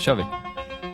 kör 0.00 0.14
vi. 0.14 0.22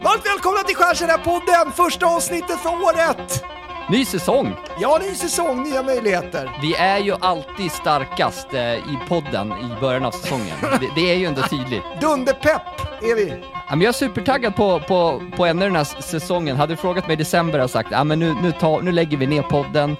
Varmt 0.04 0.26
välkomna 0.26 0.58
till 0.58 0.76
Skärselä-podden! 0.76 1.72
Första 1.76 2.06
avsnittet 2.06 2.58
för 2.60 2.70
året! 2.70 3.44
Ny 3.90 4.04
säsong! 4.04 4.56
Ja, 4.80 4.98
ny 5.02 5.14
säsong, 5.14 5.62
nya 5.62 5.82
möjligheter. 5.82 6.58
Vi 6.62 6.74
är 6.74 6.98
ju 6.98 7.14
alltid 7.20 7.72
starkast 7.72 8.54
eh, 8.54 8.74
i 8.74 8.98
podden 9.08 9.52
i 9.52 9.80
början 9.80 10.04
av 10.04 10.10
säsongen. 10.10 10.56
Det, 10.80 10.88
det 10.94 11.10
är 11.12 11.14
ju 11.16 11.26
ändå 11.26 11.42
tydligt. 11.42 11.82
Dunderpepp 12.00 12.80
är 13.02 13.14
vi. 13.16 13.34
Ja, 13.52 13.70
men 13.70 13.80
jag 13.80 13.88
är 13.88 13.92
supertaggad 13.92 14.56
på, 14.56 14.80
på, 14.80 15.22
på 15.36 15.46
ännu 15.46 15.64
den 15.64 15.76
här 15.76 15.84
säsongen. 15.84 16.56
Hade 16.56 16.72
du 16.72 16.76
frågat 16.76 17.06
mig 17.06 17.14
i 17.14 17.16
december 17.16 17.52
hade 17.52 17.62
jag 17.62 17.70
sagt 17.70 17.88
ja, 17.92 18.04
men 18.04 18.18
nu, 18.18 18.34
nu, 18.42 18.52
ta, 18.52 18.80
nu 18.80 18.92
lägger 18.92 19.16
vi 19.16 19.26
ner 19.26 19.42
podden. 19.42 19.96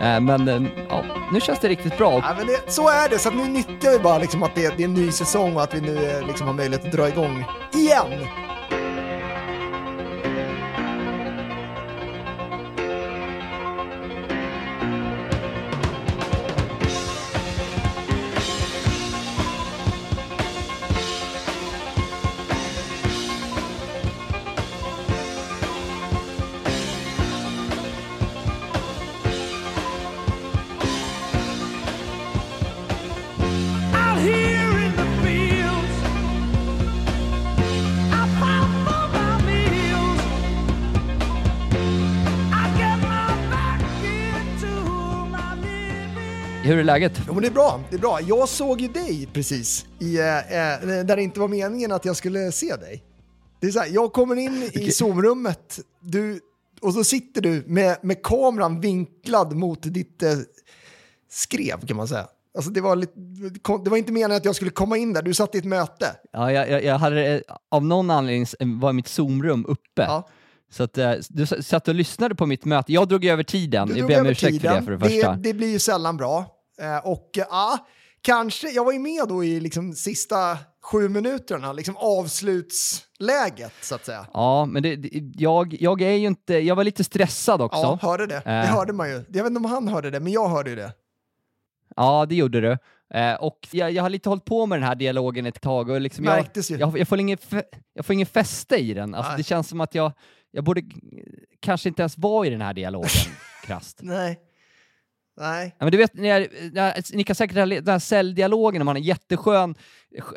Eh, 0.00 0.20
men 0.20 0.48
eh, 0.48 0.62
ja, 0.88 1.04
nu 1.32 1.40
känns 1.40 1.58
det 1.60 1.68
riktigt 1.68 1.98
bra. 1.98 2.12
Ja, 2.12 2.34
men 2.38 2.46
det, 2.46 2.72
så 2.72 2.88
är 2.88 3.08
det, 3.08 3.18
så 3.18 3.30
nu 3.30 3.44
nyttjar 3.44 3.90
vi 3.90 3.98
bara 3.98 4.18
liksom 4.18 4.42
att 4.42 4.54
det, 4.54 4.76
det 4.76 4.82
är 4.82 4.88
en 4.88 4.94
ny 4.94 5.12
säsong 5.12 5.56
och 5.56 5.62
att 5.62 5.74
vi 5.74 5.80
nu 5.80 6.22
liksom 6.26 6.46
har 6.46 6.54
möjlighet 6.54 6.86
att 6.86 6.92
dra 6.92 7.08
igång 7.08 7.44
igen. 7.74 8.26
Hur 46.66 46.78
är 46.78 46.84
läget? 46.84 47.20
Jo, 47.26 47.34
men 47.34 47.42
det 47.42 47.48
är 47.48 47.52
bra, 47.52 47.80
det 47.90 47.96
är 47.96 48.00
bra. 48.00 48.20
Jag 48.20 48.48
såg 48.48 48.80
ju 48.80 48.88
dig 48.88 49.28
precis, 49.32 49.86
i, 49.98 50.18
eh, 50.18 50.38
eh, 50.38 51.04
där 51.04 51.16
det 51.16 51.22
inte 51.22 51.40
var 51.40 51.48
meningen 51.48 51.92
att 51.92 52.04
jag 52.04 52.16
skulle 52.16 52.52
se 52.52 52.76
dig. 52.76 53.02
Det 53.60 53.66
är 53.66 53.70
så 53.70 53.78
här, 53.78 53.88
jag 53.90 54.12
kommer 54.12 54.36
in 54.36 54.70
i 54.72 54.90
Zoom-rummet, 54.90 55.80
du, 56.00 56.40
och 56.80 56.94
så 56.94 57.04
sitter 57.04 57.40
du 57.40 57.64
med, 57.66 57.96
med 58.02 58.22
kameran 58.22 58.80
vinklad 58.80 59.56
mot 59.56 59.82
ditt 59.82 60.22
eh, 60.22 60.30
skrev 61.30 61.86
kan 61.86 61.96
man 61.96 62.08
säga. 62.08 62.26
Alltså 62.56 62.70
det, 62.70 62.80
var 62.80 62.96
lite, 62.96 63.12
det 63.84 63.90
var 63.90 63.96
inte 63.96 64.12
meningen 64.12 64.36
att 64.36 64.44
jag 64.44 64.56
skulle 64.56 64.70
komma 64.70 64.96
in 64.96 65.12
där, 65.12 65.22
du 65.22 65.34
satt 65.34 65.54
i 65.54 65.58
ett 65.58 65.64
möte. 65.64 66.06
Ja, 66.32 66.52
jag, 66.52 66.70
jag, 66.70 66.84
jag 66.84 66.98
hade 66.98 67.34
eh, 67.34 67.40
av 67.70 67.84
någon 67.84 68.10
anledning 68.10 68.46
var 68.80 68.92
mitt 68.92 69.08
Zoom-rum 69.08 69.64
uppe. 69.68 70.02
Ja. 70.02 70.28
Så 70.70 70.82
att, 70.82 70.98
eh, 70.98 71.12
du 71.28 71.46
satt 71.46 71.88
och 71.88 71.94
lyssnade 71.94 72.34
på 72.34 72.46
mitt 72.46 72.64
möte. 72.64 72.92
Jag 72.92 73.08
drog 73.08 73.24
över 73.24 73.42
tiden. 73.42 73.88
Du 73.88 73.98
Jag 73.98 74.08
ber 74.08 74.20
om 74.20 74.26
ursäkt 74.26 74.62
för 74.62 74.74
det 74.74 74.82
för 74.82 74.92
det 74.92 74.98
första. 74.98 75.32
Det, 75.32 75.42
det 75.42 75.54
blir 75.54 75.68
ju 75.68 75.78
sällan 75.78 76.16
bra. 76.16 76.55
Eh, 76.82 77.06
och 77.06 77.38
eh, 77.38 77.44
ja, 77.50 77.86
kanske, 78.22 78.70
jag 78.70 78.84
var 78.84 78.92
ju 78.92 78.98
med 78.98 79.28
då 79.28 79.44
i 79.44 79.60
liksom 79.60 79.92
sista 79.92 80.58
sju 80.82 81.08
minuterna, 81.08 81.72
liksom 81.72 81.96
avslutsläget 81.96 83.72
så 83.82 83.94
att 83.94 84.04
säga. 84.04 84.26
Ja, 84.32 84.66
men 84.66 84.82
det, 84.82 84.96
det, 84.96 85.10
jag, 85.34 85.76
jag 85.80 86.00
är 86.02 86.12
ju 86.12 86.26
inte... 86.26 86.54
Jag 86.54 86.76
var 86.76 86.84
lite 86.84 87.04
stressad 87.04 87.62
också. 87.62 87.80
Ja, 87.80 87.98
hörde 88.02 88.26
det. 88.26 88.42
Det 88.44 88.50
Eh. 88.50 88.64
hörde 88.64 88.92
man 88.92 89.08
ju. 89.08 89.14
Jag 89.14 89.42
vet 89.42 89.46
inte 89.46 89.58
om 89.58 89.64
han 89.64 89.88
hörde 89.88 90.10
det, 90.10 90.20
men 90.20 90.32
jag 90.32 90.48
hörde 90.48 90.70
ju 90.70 90.76
det. 90.76 90.92
Ja, 91.96 92.26
det 92.26 92.34
gjorde 92.34 92.60
du. 92.60 92.78
Eh, 93.18 93.34
och 93.34 93.68
jag, 93.70 93.90
jag 93.90 94.02
har 94.02 94.10
lite 94.10 94.28
hållit 94.28 94.44
på 94.44 94.66
med 94.66 94.78
den 94.78 94.88
här 94.88 94.94
dialogen 94.94 95.46
ett 95.46 95.60
tag 95.60 95.88
och 95.90 96.00
liksom 96.00 96.24
jag, 96.24 96.46
jag, 96.68 96.98
jag, 96.98 97.08
får 97.08 97.20
ingen, 97.20 97.38
jag 97.92 98.06
får 98.06 98.14
ingen 98.14 98.26
fäste 98.26 98.76
i 98.76 98.94
den. 98.94 99.14
Alltså, 99.14 99.32
det 99.36 99.42
känns 99.42 99.68
som 99.68 99.80
att 99.80 99.94
jag, 99.94 100.12
jag 100.50 100.64
borde 100.64 100.82
kanske 101.60 101.88
inte 101.88 102.02
ens 102.02 102.18
vara 102.18 102.46
i 102.46 102.50
den 102.50 102.60
här 102.60 102.74
dialogen, 102.74 103.10
krasst. 103.66 103.98
Nej. 104.02 104.40
Nej. 105.36 105.74
Ja, 105.78 105.84
men 105.84 105.92
du 105.92 105.98
vet, 105.98 106.14
ni, 106.14 106.48
ni 107.12 107.24
kan 107.24 107.36
säkert 107.36 107.56
ha 107.56 107.66
den 107.66 107.88
här 107.88 107.98
säljdialogen, 107.98 108.84
man 108.84 108.96
har 108.96 109.00
en 109.00 109.06
jätteskön 109.06 109.74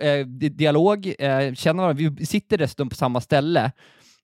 eh, 0.01 0.25
di- 0.27 0.49
dialog, 0.49 1.13
eh, 1.19 1.53
känner 1.53 1.83
varandra, 1.83 2.09
vi 2.17 2.25
sitter 2.25 2.57
dessutom 2.57 2.89
på 2.89 2.95
samma 2.95 3.21
ställe, 3.21 3.71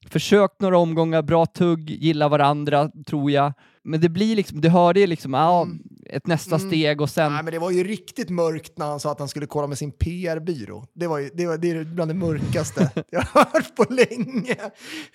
försökt 0.09 0.61
några 0.61 0.77
omgångar, 0.77 1.21
bra 1.21 1.45
tugg, 1.45 1.89
gillar 1.89 2.29
varandra, 2.29 2.91
tror 3.07 3.31
jag. 3.31 3.53
Men 3.83 4.01
det 4.01 4.09
blir 4.09 4.35
liksom, 4.35 4.61
du 4.61 4.69
hörde 4.69 4.99
ju 4.99 5.07
liksom, 5.07 5.33
ja, 5.33 5.61
Mm. 5.61 5.79
ett 6.09 6.27
nästa 6.27 6.59
steg 6.59 7.01
och 7.01 7.09
sen... 7.09 7.33
Nej, 7.33 7.43
men 7.43 7.53
det 7.53 7.59
var 7.59 7.71
ju 7.71 7.83
riktigt 7.83 8.29
mörkt 8.29 8.77
när 8.77 8.85
han 8.85 8.99
sa 8.99 9.11
att 9.11 9.19
han 9.19 9.27
skulle 9.27 9.45
kolla 9.45 9.67
med 9.67 9.77
sin 9.77 9.91
PR-byrå. 9.91 10.85
Det, 10.93 11.07
var 11.07 11.17
ju, 11.19 11.29
det, 11.33 11.45
var, 11.47 11.57
det 11.57 11.71
är 11.71 11.83
bland 11.83 12.09
det 12.11 12.15
mörkaste 12.15 12.91
jag 13.11 13.21
har 13.21 13.45
hört 13.53 13.75
på 13.75 13.85
länge. 13.93 14.55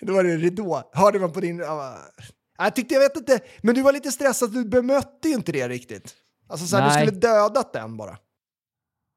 Då 0.01 0.13
var 0.13 0.23
det 0.23 0.37
ridå. 0.37 0.83
Hörde 0.93 1.19
man 1.19 1.31
på 1.31 1.39
din... 1.41 1.57
ja, 1.57 1.95
Jag 2.63 2.75
tyckte, 2.75 2.93
jag 2.93 3.01
vet 3.01 3.17
inte, 3.17 3.39
men 3.61 3.75
du 3.75 3.81
var 3.81 3.93
lite 3.93 4.11
stressad, 4.11 4.53
du 4.53 4.65
bemötte 4.65 5.27
ju 5.27 5.33
inte 5.35 5.51
det 5.51 5.67
riktigt. 5.69 6.13
Alltså 6.49 6.67
så 6.67 6.77
här, 6.77 6.87
du 6.87 7.07
skulle 7.07 7.19
dödat 7.19 7.73
den 7.73 7.97
bara. 7.97 8.17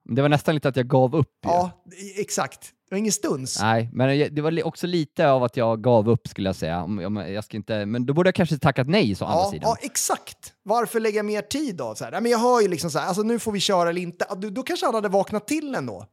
Det 0.09 0.23
var 0.23 0.29
nästan 0.29 0.55
lite 0.55 0.69
att 0.69 0.77
jag 0.77 0.87
gav 0.89 1.15
upp 1.17 1.29
ju. 1.45 1.51
Ja, 1.51 1.85
exakt. 2.17 2.61
Det 2.89 2.95
var 2.95 2.99
ingen 2.99 3.13
stuns. 3.13 3.59
Nej, 3.61 3.91
men 3.93 4.35
det 4.35 4.43
var 4.43 4.67
också 4.67 4.87
lite 4.87 5.29
av 5.31 5.43
att 5.45 5.57
jag 5.57 5.83
gav 5.83 6.09
upp 6.09 6.29
skulle 6.29 6.49
jag 6.49 6.57
säga. 6.57 6.87
Jag 7.29 7.45
ska 7.45 7.57
inte, 7.57 7.87
men 7.87 8.07
då 8.07 8.15
borde 8.15 8.29
jag 8.29 8.35
kanske 8.35 8.59
tackat 8.59 8.89
nej 8.89 9.15
så 9.15 9.25
å 9.25 9.29
andra 9.29 9.41
Ja, 9.45 9.51
sidan. 9.51 9.63
ja, 9.69 9.77
exakt. 9.87 10.53
Varför 10.63 11.01
lägga 11.01 11.23
mer 11.23 11.43
tid 11.43 11.77
då? 11.77 11.95
Så 11.95 12.05
här, 12.05 12.21
men 12.21 12.31
jag 12.33 12.39
hör 12.39 12.61
ju 12.61 12.69
liksom 12.69 12.91
så 12.91 12.99
här, 12.99 13.07
alltså 13.07 13.23
nu 13.23 13.39
får 13.39 13.53
vi 13.53 13.61
köra 13.61 13.91
eller 13.91 14.01
inte. 14.03 14.27
Ja, 14.29 14.35
Då, 14.35 14.51
då 14.51 14.63
kanske 14.63 14.87
han 14.87 14.95
hade 14.95 15.09
vaknat 15.09 15.47
till 15.49 15.75
ändå. 15.75 16.07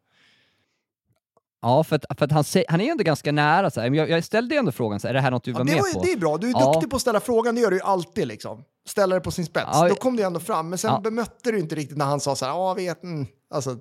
Ja, 1.61 1.83
för 1.83 1.95
att, 1.95 2.19
för 2.19 2.25
att 2.25 2.31
han, 2.31 2.43
han 2.67 2.81
är 2.81 2.85
ju 2.85 2.91
ändå 2.91 3.03
ganska 3.03 3.31
nära. 3.31 3.71
Så 3.71 3.81
här. 3.81 3.89
Men 3.89 3.99
Jag, 3.99 4.09
jag 4.09 4.23
ställde 4.23 4.55
ju 4.55 4.59
ändå 4.59 4.71
frågan, 4.71 4.99
så 4.99 5.07
här, 5.07 5.13
är 5.13 5.13
det 5.13 5.21
här 5.21 5.31
något 5.31 5.43
du 5.43 5.51
Ja, 5.51 5.57
var 5.57 5.65
det, 5.65 5.71
med 5.71 5.81
var, 5.81 5.93
på? 5.93 6.03
det 6.03 6.11
är 6.11 6.17
bra, 6.17 6.37
du 6.37 6.47
är 6.47 6.51
Ja. 6.51 6.73
duktig 6.73 6.89
på 6.89 6.95
att 6.95 7.01
ställa 7.01 7.19
frågan, 7.19 7.55
det 7.55 7.61
gör 7.61 7.69
du 7.71 7.75
ju 7.77 7.83
alltid 7.83 8.27
liksom. 8.27 8.63
Ställa 8.87 9.15
det 9.15 9.21
på 9.21 9.31
sin 9.31 9.45
spets. 9.45 9.67
Ja, 9.73 9.89
Då 9.89 9.95
kom 9.95 10.15
det 10.15 10.23
ändå 10.23 10.39
fram, 10.39 10.69
men 10.69 10.77
sen 10.79 10.91
Ja. 10.93 10.99
bemötte 10.99 11.51
du 11.51 11.59
inte 11.59 11.75
riktigt 11.75 11.97
när 11.97 12.05
han 12.05 12.19
sa 12.19 12.35
så 12.35 12.45
här, 12.45 12.51
ja, 12.51 12.73
vet, 12.73 13.03
mm. 13.03 13.27
alltså, 13.53 13.77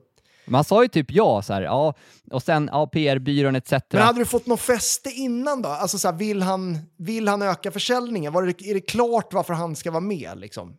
han 0.53 0.65
sa 0.65 0.83
ju 0.83 0.89
typ 0.89 1.07
ja, 1.11 1.43
så 1.43 1.53
här, 1.53 1.63
ja, 1.63 1.95
och 2.31 2.43
sen 2.43 2.69
ja, 2.73 2.87
PR-byrån 2.87 3.57
etc. 3.57 3.73
Men 3.93 4.03
hade 4.03 4.19
du 4.19 4.25
fått 4.25 4.47
något 4.47 4.61
fäste 4.61 5.11
innan 5.11 5.63
då? 5.63 5.69
Alltså 5.69 5.99
så 5.99 6.09
här, 6.09 6.15
vill, 6.17 6.43
han, 6.43 6.79
vill 6.99 7.29
han 7.29 7.43
öka 7.43 7.71
försäljningen? 7.71 8.33
Var 8.33 8.43
det, 8.43 8.63
är 8.63 8.75
det 8.75 8.81
klart 8.81 9.33
varför 9.33 9.55
han 9.55 9.77
ska 9.77 9.91
vara 9.91 10.01
med 10.01 10.39
liksom? 10.39 10.77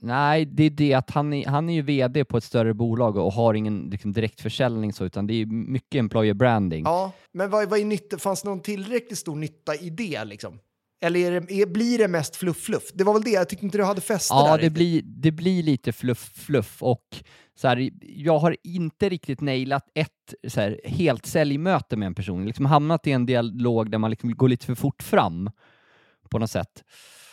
Nej, 0.00 0.44
det 0.44 0.64
är 0.64 0.70
det 0.70 0.94
att 0.94 1.10
han 1.10 1.32
är, 1.32 1.46
han 1.46 1.68
är 1.68 1.74
ju 1.74 1.82
VD 1.82 2.24
på 2.24 2.36
ett 2.36 2.44
större 2.44 2.74
bolag 2.74 3.16
och 3.16 3.32
har 3.32 3.54
ingen 3.54 3.88
liksom, 3.90 4.12
direktförsäljning 4.12 4.92
så, 4.92 5.04
utan 5.04 5.26
det 5.26 5.34
är 5.34 5.46
mycket 5.46 5.98
employer 5.98 6.34
branding. 6.34 6.84
Ja, 6.84 7.12
men 7.32 7.50
vad, 7.50 7.68
vad 7.70 7.80
är 7.80 7.84
nytta, 7.84 8.18
fanns 8.18 8.42
det 8.42 8.48
någon 8.48 8.60
tillräckligt 8.60 9.18
stor 9.18 9.36
nytta 9.36 9.74
i 9.74 9.90
det 9.90 10.24
liksom? 10.24 10.58
Eller 11.00 11.20
är 11.20 11.40
det, 11.40 11.52
är, 11.62 11.66
blir 11.66 11.98
det 11.98 12.08
mest 12.08 12.36
fluff-fluff? 12.36 12.82
Det 12.94 13.04
var 13.04 13.12
väl 13.12 13.22
det, 13.22 13.30
jag 13.30 13.48
tyckte 13.48 13.64
inte 13.64 13.78
du 13.78 13.84
hade 13.84 14.00
fäste 14.00 14.34
Ja, 14.34 14.42
där. 14.42 14.50
det 14.50 14.56
riktigt. 14.56 14.72
blir, 14.74 15.02
det 15.04 15.30
blir 15.32 15.62
lite 15.62 15.92
fluff-fluff 15.92 16.82
och 16.82 17.04
så 17.58 17.68
här, 17.68 17.90
jag 18.02 18.38
har 18.38 18.56
inte 18.64 19.08
riktigt 19.08 19.40
nailat 19.40 19.84
ett 19.94 20.34
så 20.48 20.60
här, 20.60 20.80
helt 20.84 21.26
säljmöte 21.26 21.96
med 21.96 22.06
en 22.06 22.14
person. 22.14 22.46
Liksom 22.46 22.66
hamnat 22.66 23.06
i 23.06 23.12
en 23.12 23.26
dialog 23.26 23.90
där 23.90 23.98
man 23.98 24.10
liksom 24.10 24.34
går 24.36 24.48
lite 24.48 24.66
för 24.66 24.74
fort 24.74 25.02
fram 25.02 25.50
på 26.30 26.38
något 26.38 26.50
sätt. 26.50 26.84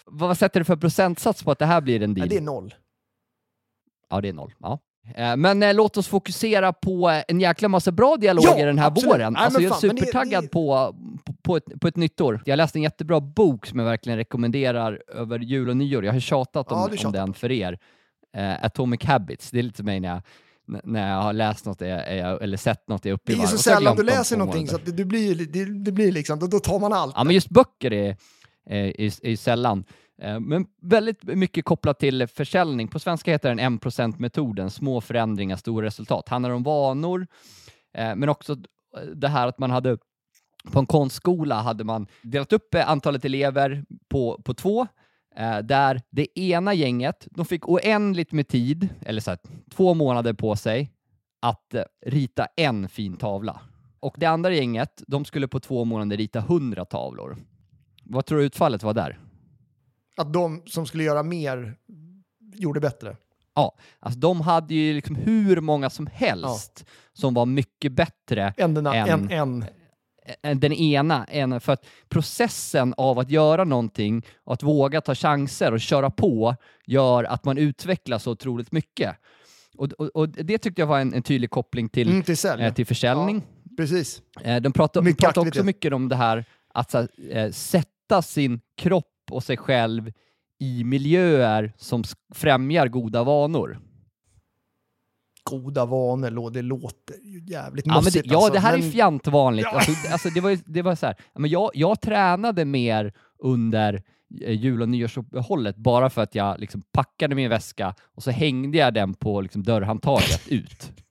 Vad, 0.05 0.37
sätter 0.37 0.59
du 0.59 0.63
för 0.63 0.75
procentsats 0.75 1.43
på 1.43 1.51
att 1.51 1.59
det 1.59 1.65
här 1.65 1.81
blir 1.81 2.01
en 2.03 2.09
Ja, 2.09 2.15
deal? 2.15 2.29
det 2.29 2.37
är 2.37 2.41
noll. 2.41 2.73
Ja, 4.09 4.21
det 4.21 4.29
är 4.29 4.33
noll. 4.33 4.53
Ja. 4.59 4.79
Eh, 5.15 5.35
Men 5.37 5.63
eh, 5.63 5.73
låt 5.73 5.97
oss 5.97 6.07
fokusera 6.07 6.73
på 6.73 7.09
eh, 7.09 7.23
en 7.27 7.39
jäkla 7.39 7.67
massa 7.67 7.91
bra 7.91 8.17
dialoger 8.17 8.57
Ja, 8.59 8.65
den 8.65 8.77
här 8.79 8.87
absolut. 8.87 9.11
våren. 9.13 9.33
Nej, 9.33 9.41
alltså, 9.43 9.59
men 9.59 9.63
jag 9.69 9.75
är 9.77 9.79
fan, 9.81 9.87
men 9.87 9.95
det- 9.95 10.01
supertaggad 10.01 10.43
det- 10.43 10.47
På, 10.47 10.95
på, 11.43 11.57
ett, 11.57 11.65
på 11.81 11.87
ett 11.87 11.95
nytt 11.95 12.21
år. 12.21 12.41
Jag 12.45 12.57
läste 12.57 12.77
en 12.79 12.83
jättebra 12.83 13.19
bok 13.21 13.65
som 13.65 13.79
jag 13.79 13.85
verkligen 13.85 14.17
rekommenderar 14.17 15.01
över 15.07 15.39
jul 15.39 15.69
och 15.69 15.77
nyår. 15.77 16.05
Jag 16.05 16.13
har 16.13 16.19
tjatat 16.19 16.71
om, 16.71 16.89
Ja, 16.97 17.05
om 17.07 17.11
den 17.13 17.33
för 17.33 17.51
er. 17.51 17.79
Eh, 18.37 18.65
Atomic 18.65 19.03
Habits. 19.03 19.51
Det 19.51 19.59
är 19.59 19.63
lite 19.63 19.77
som 19.77 19.85
mig 19.85 19.99
när 19.99 20.09
jag, 20.09 20.21
när 20.83 21.11
jag 21.15 21.21
har 21.21 21.33
läst 21.33 21.65
något 21.65 21.81
är 21.81 21.87
jag, 21.87 22.07
är 22.07 22.15
jag, 22.15 22.43
eller 22.43 22.57
sett 22.57 22.87
något 22.87 23.05
är 23.05 23.09
jag 23.09 23.15
uppe 23.15 23.31
Det 23.31 23.33
i 23.33 23.35
är 23.35 23.39
varv. 23.39 23.47
så 23.47 23.57
sällan 23.57 23.95
du 23.95 24.03
läser 24.03 24.37
någonting 24.37 24.67
så 24.67 24.77
det, 24.85 24.91
det, 24.91 25.05
blir, 25.05 25.35
det, 25.45 25.65
det 25.83 25.91
blir 25.91 26.11
liksom, 26.11 26.39
då, 26.39 26.47
då 26.47 26.59
tar 26.59 26.79
man 26.79 26.93
allt. 26.93 27.13
Ja, 27.17 27.23
men 27.23 27.35
just 27.35 27.49
böcker 27.49 27.93
är, 27.93 28.17
är, 28.65 29.01
är, 29.01 29.29
ju 29.29 29.37
sällan. 29.37 29.83
Eh, 30.21 30.39
men 30.39 30.65
väldigt 30.81 31.23
mycket 31.23 31.65
kopplat 31.65 31.99
till 31.99 32.27
försäljning. 32.27 32.87
På 32.87 32.99
svenska 32.99 33.31
heter 33.31 33.49
den 33.55 33.79
1%-metoden, 33.79 34.69
små 34.69 35.01
förändringar, 35.01 35.55
stora 35.55 35.85
resultat. 35.85 36.29
handlar 36.29 36.49
om 36.49 36.63
vanor, 36.63 37.27
eh, 37.97 38.15
men 38.15 38.29
också 38.29 38.57
det 39.15 39.27
här 39.27 39.47
att 39.47 39.59
man 39.59 39.71
hade 39.71 39.97
på 40.71 40.79
en 40.79 40.85
konstskola 40.85 41.61
hade 41.61 41.83
man 41.83 42.07
delat 42.21 42.53
upp 42.53 42.75
eh, 42.75 42.89
antalet 42.89 43.25
elever 43.25 43.85
på, 44.09 44.41
på 44.45 44.53
två, 44.53 44.87
där 45.63 46.01
det 46.09 46.39
ena 46.39 46.73
gänget, 46.73 47.27
de 47.31 47.45
fick 47.45 47.69
oändligt 47.69 48.31
med 48.31 48.47
tid, 48.47 48.89
eller 49.01 49.21
så 49.21 49.31
här, 49.31 49.39
två 49.71 49.93
månader 49.93 50.33
på 50.33 50.55
sig, 50.55 50.91
att 51.41 51.75
rita 52.05 52.47
en 52.55 52.89
fin 52.89 53.17
tavla. 53.17 53.61
Och 53.99 54.15
det 54.17 54.25
andra 54.25 54.53
gänget, 54.53 55.03
de 55.07 55.25
skulle 55.25 55.47
på 55.47 55.59
två 55.59 55.85
månader 55.85 56.17
rita 56.17 56.39
hundra 56.39 56.85
tavlor. 56.85 57.37
Vad 58.05 58.25
tror 58.25 58.39
du 58.39 58.45
utfallet 58.45 58.83
var 58.83 58.93
där? 58.93 59.19
Att 60.17 60.33
de 60.33 60.61
som 60.65 60.85
skulle 60.85 61.03
göra 61.03 61.23
mer 61.23 61.75
gjorde 62.53 62.79
bättre. 62.79 63.17
Ja, 63.55 63.77
alltså 63.99 64.19
de 64.19 64.41
hade 64.41 64.75
ju 64.75 64.93
liksom 64.93 65.15
hur 65.15 65.61
många 65.61 65.89
som 65.89 66.07
helst 66.13 66.85
som 67.13 67.33
var 67.33 67.45
mycket 67.45 67.91
bättre 67.91 68.53
Än, 68.57 68.73
den, 68.73 68.87
Än- 68.87 69.09
än, 69.09 69.31
än, 69.31 69.65
eh, 70.43 70.57
den 70.57 70.73
ena, 70.73 71.27
ena, 71.27 71.59
för 71.59 71.73
att 71.73 71.85
processen 72.09 72.93
av 72.97 73.19
att 73.19 73.29
göra 73.29 73.63
någonting 73.63 74.25
och 74.43 74.53
att 74.53 74.63
våga 74.63 75.01
ta 75.01 75.15
chanser 75.15 75.71
och 75.71 75.81
köra 75.81 76.09
på 76.09 76.55
gör 76.85 77.23
att 77.23 77.45
man 77.45 77.57
utvecklas 77.57 78.23
så 78.23 78.31
otroligt 78.31 78.71
mycket. 78.71 79.15
Och, 79.77 79.91
och, 79.91 80.07
och 80.07 80.29
det 80.29 80.57
tyckte 80.57 80.81
jag 80.81 80.87
var 80.87 80.99
en, 80.99 81.13
en 81.13 81.23
tydlig 81.23 81.49
koppling 81.49 81.89
till, 81.89 82.09
Mm, 82.09 82.23
till 82.23 82.45
eh, 82.59 82.73
till 82.73 82.85
försäljning. 82.85 83.43
Precis. 83.77 84.21
Eh, 84.41 84.61
de 84.61 84.73
pratar, 84.73 85.01
de 85.01 85.05
Mycket 85.05 85.23
pratar 85.23 85.41
också 85.47 85.63
mycket 85.63 85.93
om 85.93 86.09
det 86.09 86.15
här 86.15 86.45
att 86.73 86.91
så, 86.91 86.97
här, 86.97 87.09
eh, 87.29 87.51
sätta 88.05 88.21
sin 88.21 88.59
kropp 88.77 89.05
och 89.31 89.43
sig 89.43 89.57
själv 89.57 90.11
i 90.59 90.83
miljöer 90.83 91.73
som 91.77 92.03
främjar 92.33 92.87
goda 92.87 93.23
vanor. 93.23 93.79
Goda 95.43 95.85
vanor, 95.85 96.49
det 96.51 96.61
låter 96.61 97.15
ju 97.23 97.39
jävligt 97.45 97.85
Ja, 97.87 97.93
mossigt 97.95 98.25
ja 98.25 98.37
alltså, 98.37 98.53
det 98.53 98.59
här 98.59 98.77
men- 98.77 98.87
är 98.87 98.91
fjantvanligt. 98.91 99.67
Ja. 99.71 99.75
Alltså, 99.77 99.91
det- 99.91 100.11
alltså, 100.13 100.29
det 100.29 100.41
var, 100.41 100.57
det 100.65 100.81
var 100.81 100.95
så 100.95 101.05
här, 101.05 101.15
men 101.35 101.49
jag, 101.49 101.71
jag 101.73 102.01
tränade 102.01 102.65
mer 102.65 103.13
under 103.39 104.03
eh, 104.41 104.51
jul 104.51 104.81
och 104.81 104.89
nyårsuppehållet 104.89 105.75
bara 105.77 106.09
för 106.09 106.21
att 106.21 106.35
jag 106.35 106.59
liksom 106.59 106.81
packade 106.91 107.35
min 107.35 107.49
väska 107.49 107.95
och 108.15 108.23
så 108.23 108.31
hängde 108.31 108.77
jag 108.77 108.93
den 108.93 109.13
på 109.13 109.41
liksom, 109.41 109.63
dörrhandtaget 109.63 110.47
ut. 110.47 110.91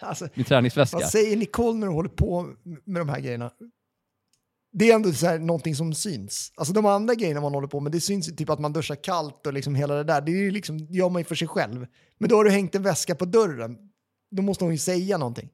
Alltså, 0.00 0.28
Min 0.34 0.44
träningsväska. 0.44 0.96
vad 0.98 1.08
säger 1.08 1.36
Nicole 1.36 1.78
när 1.78 1.86
du 1.86 1.92
håller 1.92 2.08
på 2.08 2.48
med 2.84 3.00
de 3.00 3.08
här 3.08 3.20
grejerna? 3.20 3.50
Det 4.78 4.90
är 4.90 4.94
ändå 4.94 5.12
så 5.12 5.26
här, 5.26 5.38
någonting 5.38 5.74
som 5.74 5.94
syns. 5.94 6.52
Alltså 6.56 6.74
de 6.74 6.86
andra 6.86 7.14
grejerna 7.14 7.40
man 7.40 7.54
håller 7.54 7.68
på 7.68 7.80
med, 7.80 7.92
det 7.92 8.00
syns 8.00 8.28
ju 8.28 8.32
typ 8.32 8.50
att 8.50 8.58
man 8.58 8.72
duschar 8.72 8.94
kallt 8.94 9.46
och 9.46 9.52
liksom 9.52 9.74
hela 9.74 9.94
det 9.94 10.04
där. 10.04 10.20
Det 10.20 10.32
är 10.32 10.36
ju 10.36 10.50
liksom, 10.50 10.78
det 10.78 10.98
gör 10.98 11.08
man 11.10 11.20
ju 11.20 11.24
för 11.24 11.34
sig 11.34 11.48
själv. 11.48 11.86
Men 12.18 12.28
då 12.28 12.36
har 12.36 12.44
du 12.44 12.50
hängt 12.50 12.74
en 12.74 12.82
väska 12.82 13.14
på 13.14 13.24
dörren. 13.24 13.76
Då 14.30 14.42
måste 14.42 14.64
hon 14.64 14.72
ju 14.72 14.78
säga 14.78 15.18
någonting. 15.18 15.48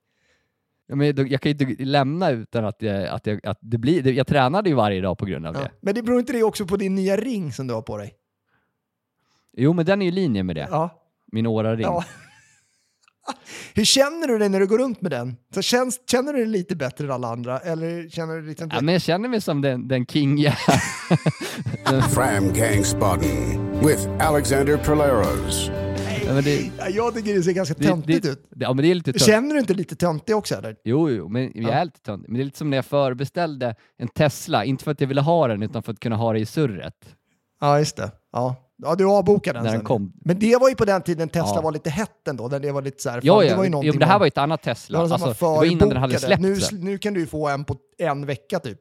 Ja, 0.87 0.95
men 0.97 1.07
jag 1.29 1.41
kan 1.41 1.53
ju 1.53 1.67
inte 1.67 1.85
lämna 1.85 2.31
utan 2.31 2.65
att, 2.65 2.83
jag, 2.83 3.07
att, 3.07 3.27
jag, 3.27 3.47
att 3.47 3.59
det 3.61 3.79
blir... 3.79 4.09
Jag 4.13 4.27
tränade 4.27 4.69
ju 4.69 4.75
varje 4.75 5.01
dag 5.01 5.19
på 5.19 5.27
grund 5.27 5.47
av 5.47 5.55
Ja. 5.55 5.61
det. 5.61 5.71
Men 5.81 5.95
det 5.95 6.03
beror 6.03 6.19
inte 6.21 6.33
det 6.33 6.43
också 6.43 6.67
på 6.67 6.77
din 6.77 6.95
nya 6.95 7.17
ring 7.17 7.53
som 7.53 7.67
du 7.67 7.75
har 7.75 7.83
på 7.83 7.97
dig? 7.99 8.15
Jo, 9.57 9.73
men 9.73 9.87
den 9.87 10.03
är 10.03 10.07
ju 10.07 10.13
i 10.13 10.15
linje 10.15 10.43
med 10.43 10.57
det. 10.57 10.69
Ja. 10.71 11.03
Min 11.33 11.47
Oura-ring. 11.47 11.83
ja. 11.83 12.05
Hur 13.75 13.85
känner 13.85 14.29
du 14.29 14.39
dig 14.39 14.49
när 14.49 14.61
du 14.61 14.67
går 14.67 14.79
runt 14.79 15.01
med 15.03 15.11
den? 15.11 15.37
Så 15.55 15.63
känns, 15.63 16.01
känner 16.11 16.33
du 16.33 16.39
dig 16.39 16.49
lite 16.49 16.77
bättre 16.77 17.05
än 17.05 17.11
alla 17.11 17.29
andra? 17.29 17.59
Eller 17.59 18.09
känner 18.09 18.35
du 18.37 18.43
liksom... 18.49 18.69
Ja, 18.73 18.81
men 18.81 18.93
jag 18.93 19.03
känner 19.03 19.29
mig 19.29 19.41
som 19.41 19.61
den, 19.61 19.89
den 19.89 20.07
king 20.07 20.39
jag 20.39 20.55
Fram 22.15 22.53
Gang 22.53 22.85
Spotting 22.85 23.61
with 23.87 24.09
Alexander 24.21 24.77
Polaros. 24.77 25.71
ja, 26.27 26.35
men 26.35 26.45
det, 26.45 26.71
Ja, 26.79 26.89
Jag 26.89 27.15
tycker 27.15 27.35
det 27.35 27.43
ser 27.43 27.53
ganska 27.53 27.75
det, 27.79 27.85
töntigt 27.89 28.23
det, 28.23 28.29
ut. 28.29 28.47
Ja, 28.57 28.73
men 28.75 28.85
det 28.85 28.91
är 28.91 28.95
lite 28.95 29.13
tönt. 29.13 29.23
Känner 29.27 29.55
du 29.55 29.61
inte 29.61 29.75
lite 29.75 29.97
töntig 29.97 30.37
också 30.37 30.55
eller? 30.55 30.77
Jo, 30.85 31.11
jo, 31.11 31.29
men 31.29 31.53
jag 31.55 31.73
är 31.73 31.79
Ja. 31.79 31.85
lite 31.85 32.01
tönt. 32.01 32.25
Men 32.29 32.35
det 32.37 32.43
är 32.43 32.45
lite 32.45 32.59
som 32.59 32.71
när 32.71 32.77
jag 32.79 32.85
förbeställde 32.85 33.75
en 33.99 34.09
Tesla, 34.09 34.65
inte 34.65 34.85
för 34.85 34.91
att 34.91 35.01
jag 35.01 35.09
ville 35.09 35.21
ha 35.21 35.49
den 35.49 35.63
utan 35.63 35.83
för 35.83 35.93
att 35.93 36.01
kunna 36.01 36.17
ha 36.17 36.33
det 36.33 36.39
i 36.39 36.47
surret. 36.47 36.95
Ja, 37.61 37.79
just 37.79 37.97
det. 37.97 38.11
Ja, 38.33 38.57
ja 38.83 38.95
du 38.95 39.05
avbokade 39.07 39.59
den 39.59 39.65
När 39.65 39.71
den 39.73 39.81
sen. 39.81 39.87
kom. 39.87 40.13
Men 40.25 40.39
det 40.39 40.57
var 40.61 40.69
ju 40.69 40.75
på 40.75 40.85
den 40.85 41.03
tiden 41.03 41.29
Tesla 41.29 41.53
Ja. 41.55 41.61
var 41.61 41.73
lite 41.73 41.91
hett 41.91 42.29
ändå. 42.29 42.49
Där 42.49 42.61
det 42.61 42.73
var 42.73 42.83
lite 42.83 43.03
så 43.03 43.11
här, 43.11 43.17
fan, 43.21 43.27
Ja, 43.27 43.41
det 43.43 43.55
var 43.57 43.65
ju 43.65 43.71
jo, 43.71 43.83
men 43.93 43.99
det 43.99 44.07
här 44.07 44.19
var 44.19 44.27
ju 44.27 44.29
ett 44.29 44.39
annat 44.39 44.63
det 44.63 44.71
Tesla. 44.75 44.99
var, 44.99 45.07
som 45.07 45.13
Alltså, 45.29 45.45
det 45.45 45.51
var 45.57 45.65
innan 45.65 45.89
den 45.89 45.99
hade 45.99 46.19
släppts. 46.19 46.73
Nu, 46.73 46.79
nu 46.79 46.99
kan 46.99 47.15
du 47.15 47.21
ju 47.21 47.27
få 47.27 47.49
en 47.49 47.65
på 47.65 47.77
en 47.99 48.27
vecka 48.27 48.59
typ. 48.59 48.79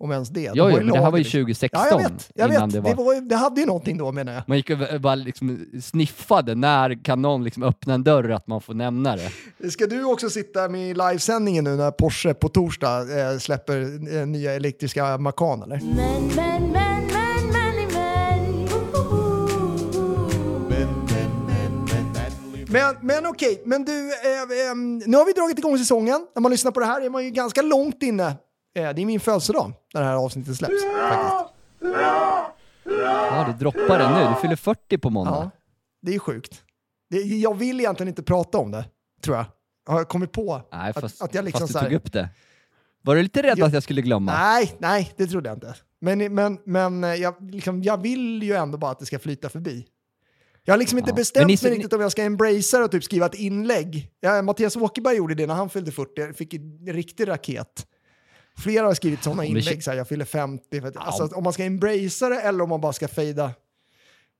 Om 0.00 0.12
ens 0.12 0.28
det. 0.28 0.40
De 0.40 0.52
Jo, 0.54 0.70
jo, 0.70 0.76
men 0.76 0.86
det 0.86 0.98
här 1.00 1.10
var 1.10 1.18
ju 1.18 1.24
lager. 1.24 1.30
2016 1.44 1.80
Ja, 1.84 1.88
jag 1.90 2.10
vet. 2.10 2.30
Jag 2.34 2.50
innan 2.50 2.68
vet. 2.68 2.82
det 2.84 2.90
Det, 2.90 2.94
var... 2.96 3.04
var... 3.04 3.14
ju- 3.14 3.20
det 3.20 3.36
hade 3.36 3.60
ju 3.60 3.66
någonting 3.66 3.98
då 3.98 4.12
menar 4.12 4.32
jag. 4.32 4.42
Man 4.46 4.56
gick 4.56 4.70
och 4.70 5.00
bara 5.00 5.14
liksom 5.14 5.66
sniffade, 5.82 6.54
när 6.54 7.04
kan 7.04 7.22
någon 7.22 7.44
liksom 7.44 7.62
öppna 7.62 7.94
en 7.94 8.04
dörr 8.04 8.30
att 8.30 8.46
man 8.46 8.60
får 8.60 8.74
nämna 8.74 9.16
det? 9.16 9.70
Ska 9.70 9.86
du 9.86 10.04
också 10.04 10.30
sitta 10.30 10.68
med 10.68 10.90
i 10.90 10.94
livesändningen 10.94 11.64
nu 11.64 11.76
när 11.76 11.90
Porsche 11.90 12.34
på 12.34 12.48
torsdag 12.48 13.18
eh, 13.32 13.38
släpper 13.38 13.80
eh, 14.16 14.26
nya 14.26 14.52
elektriska 14.52 15.18
Macan 15.18 15.62
eller? 15.62 15.76
Men, 15.96 16.28
men, 16.36 16.72
men, 16.72 16.77
Men, 22.70 22.96
men 23.00 23.26
okej, 23.26 23.62
men 23.64 23.84
du, 23.84 24.10
eh, 24.12 24.70
ehm, 24.70 24.98
nu 24.98 25.16
har 25.16 25.24
vi 25.26 25.32
dragit 25.32 25.58
igång 25.58 25.78
säsongen. 25.78 26.26
När 26.34 26.42
man 26.42 26.50
lyssnar 26.50 26.72
på 26.72 26.80
det 26.80 26.86
här 26.86 27.00
är 27.00 27.10
man 27.10 27.24
ju 27.24 27.30
ganska 27.30 27.62
långt 27.62 28.02
inne. 28.02 28.26
Eh, 28.26 28.34
det 28.74 29.02
är 29.02 29.04
min 29.06 29.20
födelsedag 29.20 29.72
när 29.94 30.00
det 30.00 30.06
här 30.06 30.14
avsnittet 30.14 30.56
släpps. 30.56 30.84
Faktiskt. 30.84 31.54
Ja, 32.84 33.46
det 33.48 33.58
droppar 33.58 33.98
det 33.98 34.10
nu. 34.10 34.34
Du 34.34 34.40
fyller 34.40 34.56
40 34.56 34.98
på 34.98 35.10
måndag. 35.10 35.32
Ja, 35.32 35.50
det 36.02 36.14
är 36.14 36.18
sjukt. 36.18 36.62
Det, 37.10 37.16
jag 37.20 37.54
vill 37.54 37.80
egentligen 37.80 38.08
inte 38.08 38.22
prata 38.22 38.58
om 38.58 38.70
det, 38.70 38.84
tror 39.24 39.36
jag. 39.36 39.44
Har 39.86 39.98
jag 39.98 40.08
kommit 40.08 40.32
på. 40.32 40.62
Nej, 40.72 40.90
att, 40.90 41.00
fast, 41.00 41.22
att 41.22 41.34
jag 41.34 41.44
liksom 41.44 41.60
fast 41.60 41.72
du 41.72 41.78
här, 41.78 41.86
tog 41.86 41.94
upp 41.94 42.12
det. 42.12 42.28
Var 43.02 43.14
du 43.14 43.22
lite 43.22 43.42
rädd 43.42 43.58
Jag- 43.58 43.66
att 43.66 43.72
jag 43.74 43.82
skulle 43.82 44.02
glömma? 44.02 44.32
Nej, 44.32 44.76
nej, 44.78 45.12
det 45.16 45.26
trodde 45.26 45.48
jag 45.48 45.56
inte. 45.56 45.74
Men, 46.00 46.34
men, 46.34 46.58
men 46.64 47.04
eh, 47.04 47.14
jag, 47.14 47.50
liksom, 47.50 47.82
jag 47.82 48.02
vill 48.02 48.42
ju 48.42 48.54
ändå 48.54 48.78
bara 48.78 48.90
att 48.90 48.98
det 48.98 49.06
ska 49.06 49.18
flyta 49.18 49.48
förbi. 49.48 49.86
Jag 50.68 50.72
har 50.72 50.78
liksom 50.78 50.98
inte 50.98 51.10
Ja. 51.10 51.14
bestämt 51.14 51.46
ni- 51.46 51.58
mig 51.62 51.72
riktigt 51.72 51.92
om 51.92 52.00
jag 52.00 52.12
ska 52.12 52.22
embracea 52.22 52.78
det 52.78 52.84
och 52.84 52.90
typ 52.90 53.04
skriva 53.04 53.26
ett 53.26 53.34
inlägg. 53.34 54.10
Ja, 54.20 54.42
Mattias 54.42 54.76
Åkerberg 54.76 55.16
gjorde 55.16 55.34
det 55.34 55.46
när 55.46 55.54
han 55.54 55.70
fyllde 55.70 55.92
40, 55.92 56.32
fick 56.32 56.54
en 56.54 56.86
riktig 56.92 57.28
raket. 57.28 57.86
Flera 58.58 58.86
har 58.86 58.94
skrivit 58.94 59.22
sådana 59.22 59.44
Ja, 59.44 59.48
inlägg, 59.48 59.84
så 59.84 59.90
här, 59.90 59.98
jag 59.98 60.08
fyller 60.08 60.24
50. 60.24 60.80
För 60.80 60.88
att, 60.88 60.96
alltså, 60.96 61.36
om 61.36 61.44
man 61.44 61.52
ska 61.52 61.64
embracea 61.64 62.28
det 62.28 62.40
eller 62.40 62.62
om 62.64 62.68
man 62.70 62.80
bara 62.80 62.92
ska 62.92 63.08
fejda, 63.08 63.50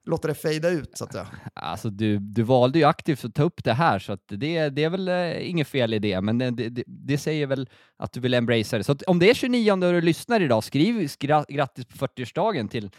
låta 0.05 0.27
det 0.27 0.33
fejda 0.33 0.69
ut 0.69 0.97
så 0.97 1.03
att 1.03 1.11
säga. 1.11 1.27
Alltså, 1.53 1.89
du, 1.89 2.19
du 2.19 2.43
valde 2.43 2.79
ju 2.79 2.85
aktivt 2.85 3.25
att 3.25 3.35
ta 3.35 3.43
upp 3.43 3.63
det 3.63 3.73
här, 3.73 3.99
så 3.99 4.13
att 4.13 4.23
det, 4.27 4.69
det 4.69 4.83
är 4.83 4.89
väl 4.89 5.07
eh, 5.07 5.49
inget 5.49 5.67
fel 5.67 5.93
i 5.93 5.99
det, 5.99 6.21
men 6.21 6.37
det, 6.37 6.51
det, 6.51 6.83
det 6.87 7.17
säger 7.17 7.47
väl 7.47 7.69
att 7.97 8.13
du 8.13 8.19
vill 8.19 8.33
embracea 8.33 8.77
det. 8.77 8.83
Så 8.83 8.91
att 8.91 9.01
om 9.03 9.19
det 9.19 9.29
är 9.29 9.33
29 9.33 9.71
och 9.71 9.79
du 9.79 10.01
lyssnar 10.01 10.41
idag, 10.41 10.63
skriv 10.63 11.07
skra, 11.07 11.45
grattis 11.49 11.85
på 11.85 12.07
40-årsdagen 12.07 12.67
till, 12.69 12.91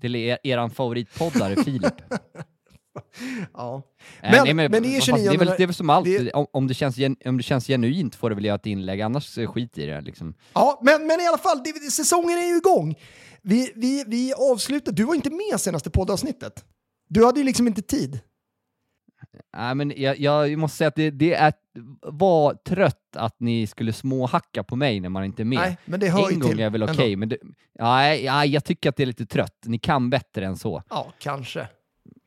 till 0.00 0.16
er, 0.16 0.38
eran 0.42 0.70
favoritpoddare 0.70 1.64
Filip. 1.64 1.94
Ja. 3.54 3.82
Eh, 4.22 4.30
Men- 4.44 4.56
men 4.56 4.82
det 4.82 4.88
är 4.88 4.94
fast 4.94 5.06
29 5.06 5.28
det 5.28 5.34
är 5.34 5.38
väl, 5.38 5.48
det 5.56 5.62
är 5.62 5.66
väl 5.66 5.74
som 5.74 5.90
allt, 5.90 6.04
det- 6.04 6.32
om, 6.32 6.46
om, 6.52 6.66
det 6.66 6.74
känns, 6.74 6.96
gen- 6.96 7.16
om 7.24 7.36
det 7.36 7.42
känns 7.42 7.66
genuint 7.66 8.14
får 8.14 8.30
du 8.30 8.34
väl 8.36 8.44
göra 8.44 8.54
ett 8.56 8.66
inlägg, 8.66 9.00
annars 9.00 9.38
eh, 9.38 9.50
skit 9.52 9.78
i 9.78 9.86
det. 9.86 10.00
Liksom. 10.00 10.34
Ja, 10.52 10.80
men, 10.82 11.06
men 11.06 11.20
i 11.20 11.26
alla 11.26 11.38
fall, 11.38 11.62
det, 11.64 11.90
säsongen 11.90 12.38
är 12.38 12.46
ju 12.46 12.56
igång. 12.56 12.94
Vi, 13.42 13.72
vi, 13.74 14.04
vi 14.06 14.32
avslutar, 14.52 14.92
du 14.92 15.04
var 15.04 15.14
inte 15.14 15.30
med 15.30 15.60
senaste 15.60 15.90
poddavsnittet. 15.90 16.64
Du 17.08 17.24
hade 17.24 17.40
ju 17.40 17.46
liksom 17.46 17.66
inte 17.66 17.82
tid. 17.82 18.20
Nej, 19.56 19.74
men 19.74 19.92
jag, 19.96 20.18
jag 20.18 20.58
måste 20.58 20.76
säga 20.78 20.88
att 20.88 20.94
det, 20.94 21.10
det 21.10 21.34
är, 21.34 21.52
var 22.02 22.54
trött 22.54 23.16
att 23.16 23.40
ni 23.40 23.66
skulle 23.66 23.92
småhacka 23.92 24.64
på 24.64 24.76
mig 24.76 25.00
när 25.00 25.08
man 25.08 25.24
inte 25.24 25.42
är 25.42 25.44
med. 25.44 25.58
Nej, 25.58 25.76
men 25.84 26.00
det 26.00 26.08
hör 26.08 26.18
ju 26.28 26.34
en 26.34 26.40
gång 26.40 26.50
till 26.50 26.60
är 26.60 26.70
väl 26.70 26.82
okej, 26.82 27.16
men 27.16 27.28
det, 27.28 27.36
ja, 27.72 28.14
ja, 28.14 28.44
jag 28.44 28.64
tycker 28.64 28.88
att 28.88 28.96
det 28.96 29.02
är 29.02 29.06
lite 29.06 29.26
trött. 29.26 29.58
Ni 29.64 29.78
kan 29.78 30.10
bättre 30.10 30.46
än 30.46 30.56
så. 30.56 30.82
Ja, 30.90 31.12
kanske. 31.18 31.68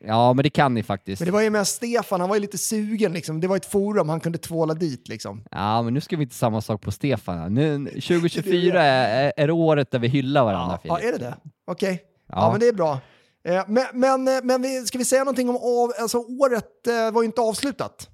Ja, 0.06 0.34
men 0.34 0.44
det 0.44 0.50
kan 0.50 0.74
ni 0.74 0.84
faktiskt. 0.84 1.20
Men 1.20 1.26
det 1.26 1.32
var 1.32 1.42
ju 1.42 1.50
med 1.50 1.68
Stefan, 1.68 2.20
han 2.20 2.30
var 2.30 2.36
ju 2.36 2.42
lite 2.42 2.58
sugen 2.58 3.14
liksom. 3.14 3.40
Det 3.42 3.48
var 3.48 3.56
ett 3.58 3.66
forum 3.72 4.10
han 4.10 4.20
kunde 4.20 4.38
tvåla 4.38 4.74
dit 4.74 5.08
liksom. 5.08 5.44
Ja, 5.52 5.82
men 5.82 5.94
nu 5.94 6.02
ska 6.02 6.18
vi 6.18 6.24
inte 6.24 6.36
samma 6.36 6.62
sak 6.62 6.82
på 6.82 6.92
Stefan. 6.92 7.54
Nu, 7.54 7.86
2024 7.90 8.84
är, 8.84 9.34
är 9.38 9.52
året 9.52 9.92
där 9.92 10.00
vi 10.00 10.08
hyllar 10.08 10.44
varandra, 10.44 10.80
Ja, 10.84 10.96
Filip. 10.98 11.14
är 11.14 11.20
det 11.20 11.26
det? 11.26 11.38
Okej. 11.68 12.02
Ja. 12.30 12.36
Ja. 12.36 12.52
men 12.52 12.60
det 12.60 12.68
är 12.68 12.74
bra. 12.74 13.00
Eh, 13.48 13.64
Men, 13.68 13.86
men, 13.94 14.28
eh, 14.28 14.44
men 14.44 14.62
vi, 14.62 14.86
ska 14.86 14.98
vi 14.98 15.06
säga 15.06 15.24
någonting 15.24 15.50
om 15.50 15.56
av, 15.56 15.92
alltså 16.02 16.18
året 16.18 16.88
eh, 16.88 17.12
var 17.14 17.22
ju 17.22 17.26
inte 17.26 17.42
avslutat. 17.42 18.10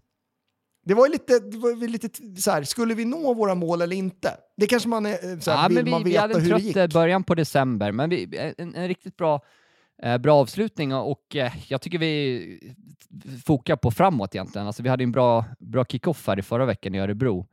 Det 0.85 0.93
var 0.93 1.05
ju 1.05 1.11
lite, 1.11 1.39
det 1.39 1.57
var 1.57 1.87
lite 1.87 2.09
så 2.41 2.51
här, 2.51 2.63
skulle 2.63 2.93
vi 2.93 3.05
nå 3.05 3.33
våra 3.33 3.55
mål 3.55 3.81
eller 3.81 3.95
inte? 3.95 4.31
Det 4.57 4.67
kanske 4.67 4.89
man, 4.89 5.05
är, 5.05 5.39
så 5.41 5.51
här, 5.51 5.63
Ja, 5.63 5.67
vill 5.69 5.83
vi, 5.85 5.91
man 5.91 6.03
vi 6.03 6.09
veta 6.09 6.21
hade 6.21 6.33
en 6.33 6.41
hur 6.41 6.53
det 6.53 6.59
gick. 6.61 6.73
trött 6.73 6.89
eh, 6.93 6.99
början 6.99 7.23
på 7.23 7.35
december, 7.35 7.91
men 7.91 8.09
vi, 8.09 8.53
en, 8.57 8.75
en 8.75 8.87
riktigt 8.87 9.17
bra, 9.17 9.41
bra 10.19 10.35
avslutning 10.35 10.93
och 10.95 11.35
eh, 11.35 11.51
jag 11.67 11.81
tycker 11.81 11.97
vi 11.97 12.73
fokar 13.45 13.75
på 13.75 13.91
framåt 13.91 14.35
egentligen. 14.35 14.67
Alltså, 14.67 14.83
vi 14.83 14.89
hade 14.89 15.03
en 15.03 15.11
bra, 15.11 15.45
bra 15.59 15.85
kick-off 15.85 16.27
här 16.27 16.39
i 16.39 16.41
förra 16.41 16.65
veckan 16.65 16.95
i 16.95 16.99
Örebro 16.99 17.47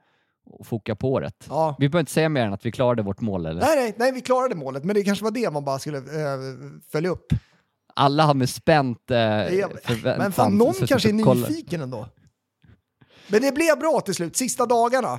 och 0.50 0.66
foka 0.66 0.96
på 0.96 1.12
året. 1.12 1.46
Ja. 1.48 1.76
Vi 1.78 1.88
behöver 1.88 2.00
inte 2.00 2.12
säga 2.12 2.28
mer 2.28 2.46
än 2.46 2.52
att 2.52 2.66
vi 2.66 2.72
klarade 2.72 3.02
vårt 3.02 3.20
mål, 3.20 3.46
eller? 3.46 3.60
Nej, 3.60 3.76
nej, 3.76 3.94
nej, 3.96 4.12
vi 4.12 4.20
klarade 4.20 4.54
målet, 4.54 4.84
men 4.84 4.94
det 4.94 5.02
kanske 5.02 5.24
var 5.24 5.30
det 5.30 5.50
man 5.50 5.64
bara 5.64 5.78
skulle 5.78 5.98
eh, 5.98 6.38
följa 6.92 7.10
upp. 7.10 7.26
Alla 7.94 8.22
har 8.24 8.34
med 8.34 8.48
spänt 8.50 9.10
eh, 9.10 9.16
förväntan 9.16 10.18
Men 10.18 10.32
fan, 10.32 10.58
någon 10.58 10.74
kanske 10.74 11.08
är 11.08 11.12
nyfiken 11.12 11.80
ändå. 11.80 12.08
Men 13.28 13.40
det 13.42 13.54
blev 13.54 13.78
bra 13.78 14.00
till 14.00 14.14
slut, 14.14 14.36
sista 14.36 14.66
dagarna. 14.66 15.18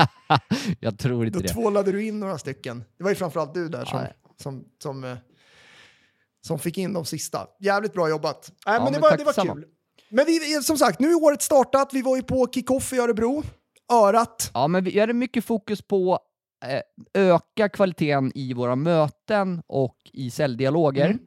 jag 0.80 0.98
tror 0.98 1.26
inte 1.26 1.38
Då 1.38 1.42
det. 1.42 1.48
tvålade 1.48 1.92
du 1.92 2.06
in 2.06 2.20
några 2.20 2.38
stycken. 2.38 2.84
Det 2.98 3.04
var 3.04 3.10
ju 3.10 3.16
framförallt 3.16 3.54
du 3.54 3.68
där 3.68 3.84
som, 3.84 3.98
Ja. 3.98 4.06
som, 4.42 4.64
som, 4.82 5.04
eh, 5.04 5.16
som 6.46 6.58
fick 6.58 6.78
in 6.78 6.92
de 6.92 7.04
sista. 7.04 7.46
Jävligt 7.60 7.92
bra 7.92 8.08
jobbat. 8.08 8.52
Nej, 8.66 8.74
men, 8.74 8.84
men 8.84 8.92
det 8.92 8.98
var, 8.98 9.16
det 9.16 9.24
var 9.24 9.54
kul. 9.54 9.64
Men 10.08 10.26
vi, 10.26 10.62
som 10.62 10.78
sagt, 10.78 11.00
nu 11.00 11.10
är 11.10 11.22
året 11.22 11.42
startat. 11.42 11.90
Vi 11.92 12.02
var 12.02 12.16
ju 12.16 12.22
på 12.22 12.46
kick-off 12.46 12.92
i 12.92 12.98
Örebro. 12.98 13.42
Örat. 13.92 14.50
Ja, 14.54 14.68
men 14.68 14.84
vi 14.84 15.00
hade 15.00 15.12
mycket 15.12 15.44
fokus 15.44 15.82
på 15.82 16.18
eh, 16.64 16.80
öka 17.22 17.68
kvaliteten 17.68 18.32
i 18.34 18.54
våra 18.54 18.76
möten 18.76 19.62
och 19.66 19.96
i 20.12 20.30
säljdialoger. 20.30 21.06
Mm. 21.06 21.18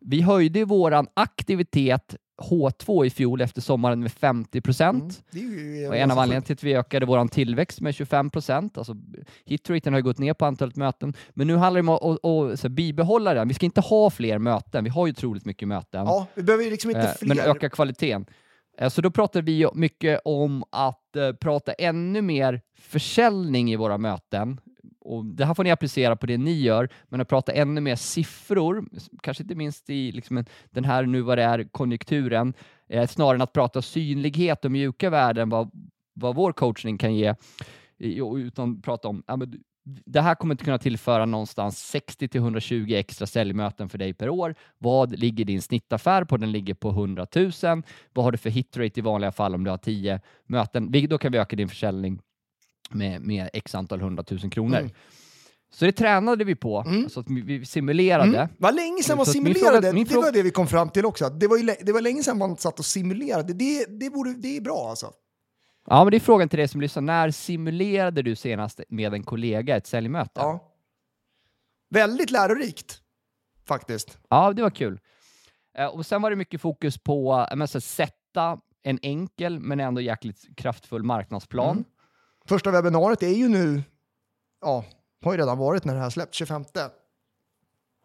Vi 0.00 0.22
höjde 0.22 0.64
våran 0.64 1.06
aktivitet 1.14 2.16
H2 2.38 3.06
i 3.06 3.10
fjol 3.10 3.40
efter 3.40 3.60
sommaren 3.60 4.00
med 4.00 4.12
50 4.12 4.60
procent. 4.60 5.22
Mm. 5.34 5.88
Och 5.88 5.96
en 5.96 6.10
av 6.10 6.18
anledningarna 6.18 6.44
till 6.44 6.52
att 6.52 6.62
vi 6.64 6.74
ökade 6.74 7.06
vår 7.06 7.28
tillväxt 7.28 7.80
med 7.80 7.94
25 7.94 8.30
procent, 8.30 8.78
alltså 8.78 8.96
hitraten 9.44 9.92
har 9.94 10.00
gått 10.00 10.18
ner 10.18 10.34
på 10.34 10.44
antalet 10.46 10.76
möten, 10.76 11.14
men 11.30 11.46
nu 11.46 11.56
handlar 11.56 11.82
det 11.82 11.88
om 11.88 12.50
att, 12.52 12.60
så 12.60 12.68
här, 12.68 12.68
bibehålla 12.68 13.34
den. 13.34 13.48
Vi 13.48 13.54
ska 13.54 13.66
inte 13.66 13.80
ha 13.80 14.10
fler 14.10 14.38
möten, 14.38 14.84
vi 14.84 14.90
har 14.90 15.06
ju 15.06 15.10
otroligt 15.12 15.44
mycket 15.44 15.68
möten, 15.68 16.06
Ja, 16.06 16.26
vi 16.34 16.42
behöver 16.42 16.64
ju 16.64 16.70
liksom 16.70 16.90
inte 16.90 17.02
eh, 17.02 17.14
fler. 17.14 17.28
men 17.28 17.38
öka 17.38 17.68
kvaliteten. 17.70 18.26
Eh, 18.78 18.88
Så 18.88 19.00
då 19.00 19.10
pratar 19.10 19.42
vi 19.42 19.66
mycket 19.74 20.20
om 20.24 20.64
att 20.70 21.16
eh, 21.16 21.32
prata 21.32 21.72
ännu 21.72 22.22
mer 22.22 22.60
försäljning 22.80 23.72
i 23.72 23.76
våra 23.76 23.98
möten. 23.98 24.60
Och 25.08 25.24
det 25.24 25.44
här 25.44 25.54
får 25.54 25.64
ni 25.64 25.70
applicera 25.70 26.16
på 26.16 26.26
det 26.26 26.38
ni 26.38 26.60
gör, 26.60 26.88
men 27.08 27.20
att 27.20 27.28
prata 27.28 27.52
ännu 27.52 27.80
mer 27.80 27.96
siffror, 27.96 28.84
kanske 29.22 29.42
inte 29.42 29.54
minst 29.54 29.90
i 29.90 30.12
liksom 30.12 30.44
den 30.70 30.84
här 30.84 31.02
nu 31.02 31.20
vad 31.20 31.38
det 31.38 31.44
är 31.44 31.64
konjunkturen, 31.64 32.54
eh, 32.88 33.06
snarare 33.06 33.34
än 33.34 33.42
att 33.42 33.52
prata 33.52 33.82
synlighet 33.82 34.64
och 34.64 34.70
mjuka 34.70 35.10
värden, 35.10 35.48
vad, 35.48 35.70
vad 36.14 36.34
vår 36.34 36.52
coachning 36.52 36.98
kan 36.98 37.14
ge, 37.14 37.34
utan 38.36 38.82
prata 38.82 39.08
om 39.08 39.22
ja, 39.26 39.36
men 39.36 39.62
det 40.06 40.20
här 40.20 40.34
kommer 40.34 40.54
inte 40.54 40.64
kunna 40.64 40.78
tillföra 40.78 41.26
någonstans 41.26 41.78
60 41.78 42.28
till 42.28 42.40
120 42.40 42.94
extra 42.94 43.26
säljmöten 43.26 43.88
för 43.88 43.98
dig 43.98 44.14
per 44.14 44.28
år. 44.28 44.54
Vad 44.78 45.18
ligger 45.18 45.44
din 45.44 45.62
snittaffär 45.62 46.24
på? 46.24 46.36
Den 46.36 46.52
ligger 46.52 46.74
på 46.74 46.90
100 46.90 47.26
000. 47.34 47.52
Vad 48.12 48.24
har 48.24 48.32
du 48.32 48.38
för 48.38 48.50
hitrate 48.50 49.00
i 49.00 49.02
vanliga 49.02 49.32
fall 49.32 49.54
om 49.54 49.64
du 49.64 49.70
har 49.70 49.78
10 49.78 50.20
möten? 50.46 50.92
Då 51.08 51.18
kan 51.18 51.32
vi 51.32 51.38
öka 51.38 51.56
din 51.56 51.68
försäljning 51.68 52.20
med, 52.88 53.20
med 53.22 53.50
x 53.52 53.74
antal 53.74 54.00
100 54.00 54.24
000 54.30 54.50
kronor. 54.50 54.78
Mm. 54.78 54.90
Så 55.70 55.84
det 55.84 55.92
tränade 55.92 56.44
vi 56.44 56.54
på, 56.54 56.80
Mm. 56.86 57.08
så 57.10 57.20
att 57.20 57.26
vi- 57.30 57.66
simulerade. 57.66 58.38
Mm. 58.38 58.48
Vad 58.58 58.74
länge 58.74 59.02
sedan 59.02 59.16
man 59.16 59.22
att 59.22 59.28
min 59.28 59.32
simulerade, 59.54 59.90
fråga- 59.90 60.04
det 60.04 60.14
var 60.26 60.32
det 60.32 60.42
vi 60.42 60.50
kom 60.50 60.66
fram 60.66 60.88
till 60.90 61.06
också. 61.06 61.24
att 61.24 61.40
Det 61.40 61.46
var, 61.48 61.84
det 61.84 61.92
var 61.92 62.00
länge 62.00 62.22
sedan 62.22 62.38
man 62.38 62.56
satt 62.56 62.78
och 62.78 62.84
simulerade. 62.84 63.52
Det, 63.52 63.86
det, 64.00 64.10
borde, 64.10 64.34
det 64.34 64.56
är 64.56 64.60
bra 64.60 64.88
alltså. 64.90 65.12
Ja, 65.90 66.04
men 66.04 66.10
det 66.10 66.16
är 66.16 66.20
frågan 66.20 66.48
till 66.48 66.58
dig 66.58 66.68
som 66.68 66.80
lyssnar. 66.80 67.02
När 67.02 67.30
simulerade 67.30 68.22
du 68.22 68.36
senast 68.36 68.80
med 68.88 69.14
en 69.14 69.22
kollega 69.22 69.76
ett 69.76 69.86
säljmöte? 69.86 70.30
Ja. 70.40 70.72
Väldigt 71.90 72.30
lärorikt, 72.30 72.98
faktiskt. 73.66 74.18
Ja, 74.30 74.52
det 74.52 74.62
var 74.62 74.70
kul. 74.70 75.00
Eh, 75.78 75.86
och 75.86 76.06
sen 76.06 76.22
var 76.22 76.30
det 76.30 76.36
mycket 76.36 76.60
fokus 76.60 76.98
på 76.98 77.46
eh, 77.52 77.64
så, 77.66 77.80
sätta 77.80 78.58
en 78.82 78.98
enkel 79.02 79.60
men 79.60 79.80
ändå 79.80 80.00
jäkligt 80.00 80.46
kraftfull 80.56 81.02
marknadsplan. 81.02 81.70
Mm. 81.76 81.84
Första 82.48 82.70
webbinariet 82.70 83.22
är 83.22 83.34
ju 83.34 83.48
nu, 83.48 83.82
ja, 84.60 84.84
har 85.24 85.32
ju 85.32 85.38
redan 85.38 85.58
varit 85.58 85.84
när 85.84 85.94
det 85.94 86.00
här 86.00 86.10
släpps, 86.10 86.38
25. 86.38 86.64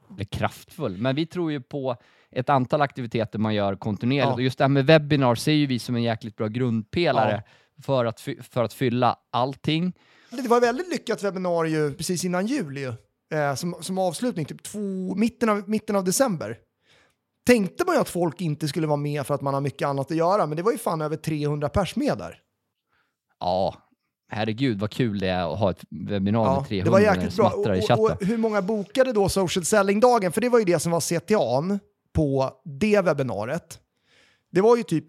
Eller 0.09 0.25
kraftfull, 0.25 0.97
men 0.97 1.15
vi 1.15 1.25
tror 1.25 1.51
ju 1.51 1.61
på 1.61 1.97
ett 2.31 2.49
antal 2.49 2.81
aktiviteter 2.81 3.39
man 3.39 3.55
gör 3.55 3.75
kontinuerligt. 3.75 4.27
Ja. 4.27 4.33
Och 4.33 4.41
just 4.41 4.57
det 4.57 4.63
här 4.63 4.69
med 4.69 4.85
webbinar 4.85 5.35
ser 5.35 5.51
ju 5.51 5.65
vi 5.65 5.79
som 5.79 5.95
en 5.95 6.03
jäkligt 6.03 6.35
bra 6.35 6.47
grundpelare 6.47 7.43
för, 7.81 8.05
att 8.05 8.21
för 8.41 8.63
att 8.63 8.73
fylla 8.73 9.19
allting. 9.29 9.93
Det 10.29 10.47
var 10.47 10.57
ett 10.57 10.63
väldigt 10.63 10.89
lyckat 10.89 11.23
webbinarium 11.23 11.93
precis 11.93 12.25
innan 12.25 12.47
jul 12.47 12.77
ju. 12.77 12.93
Eh, 13.33 13.55
som, 13.55 13.75
som 13.79 13.97
avslutning, 13.97 14.45
typ 14.45 14.63
två, 14.63 15.15
mitten, 15.15 15.49
av, 15.49 15.69
mitten 15.69 15.95
av 15.95 16.03
december. 16.03 16.57
Tänkte 17.45 17.85
man 17.85 17.95
ju 17.95 18.01
att 18.01 18.09
folk 18.09 18.41
inte 18.41 18.67
skulle 18.67 18.87
vara 18.87 18.97
med 18.97 19.27
för 19.27 19.35
att 19.35 19.41
man 19.41 19.53
har 19.53 19.61
mycket 19.61 19.87
annat 19.87 20.11
att 20.11 20.17
göra, 20.17 20.45
men 20.45 20.57
det 20.57 20.63
var 20.63 20.71
ju 20.71 20.77
fan 20.77 21.01
över 21.01 21.15
300 21.15 21.69
pers 21.69 21.95
med 21.95 22.17
där. 22.17 22.39
Ja, 23.39 23.82
herregud 24.33 24.79
vad 24.79 24.91
kul 24.91 25.19
det 25.19 25.27
är 25.27 25.53
att 25.53 25.59
ha 25.59 25.71
ett 25.71 25.83
webbinarium 25.89 26.53
Ja, 26.53 26.59
med 26.59 26.67
300 26.67 26.85
det 26.85 26.91
var 26.91 26.99
jäkligt 26.99 27.35
bra. 27.35 27.49
Och, 27.49 27.65
chatten. 27.65 27.99
och, 27.99 28.11
och 28.11 28.25
hur 28.25 28.37
många 28.37 28.61
bokade 28.61 29.13
då 29.13 29.29
social 29.29 29.65
selling-dagen? 29.65 30.31
För 30.31 30.41
det 30.41 30.49
var 30.49 30.59
ju 30.59 30.65
det 30.65 30.79
som 30.79 30.91
var 30.91 30.99
CTAn 30.99 31.79
på 32.13 32.51
det 32.65 33.01
webbinariet. 33.01 33.79
Det 34.51 34.61
var 34.61 34.77
ju 34.77 34.83
typ, 34.83 35.05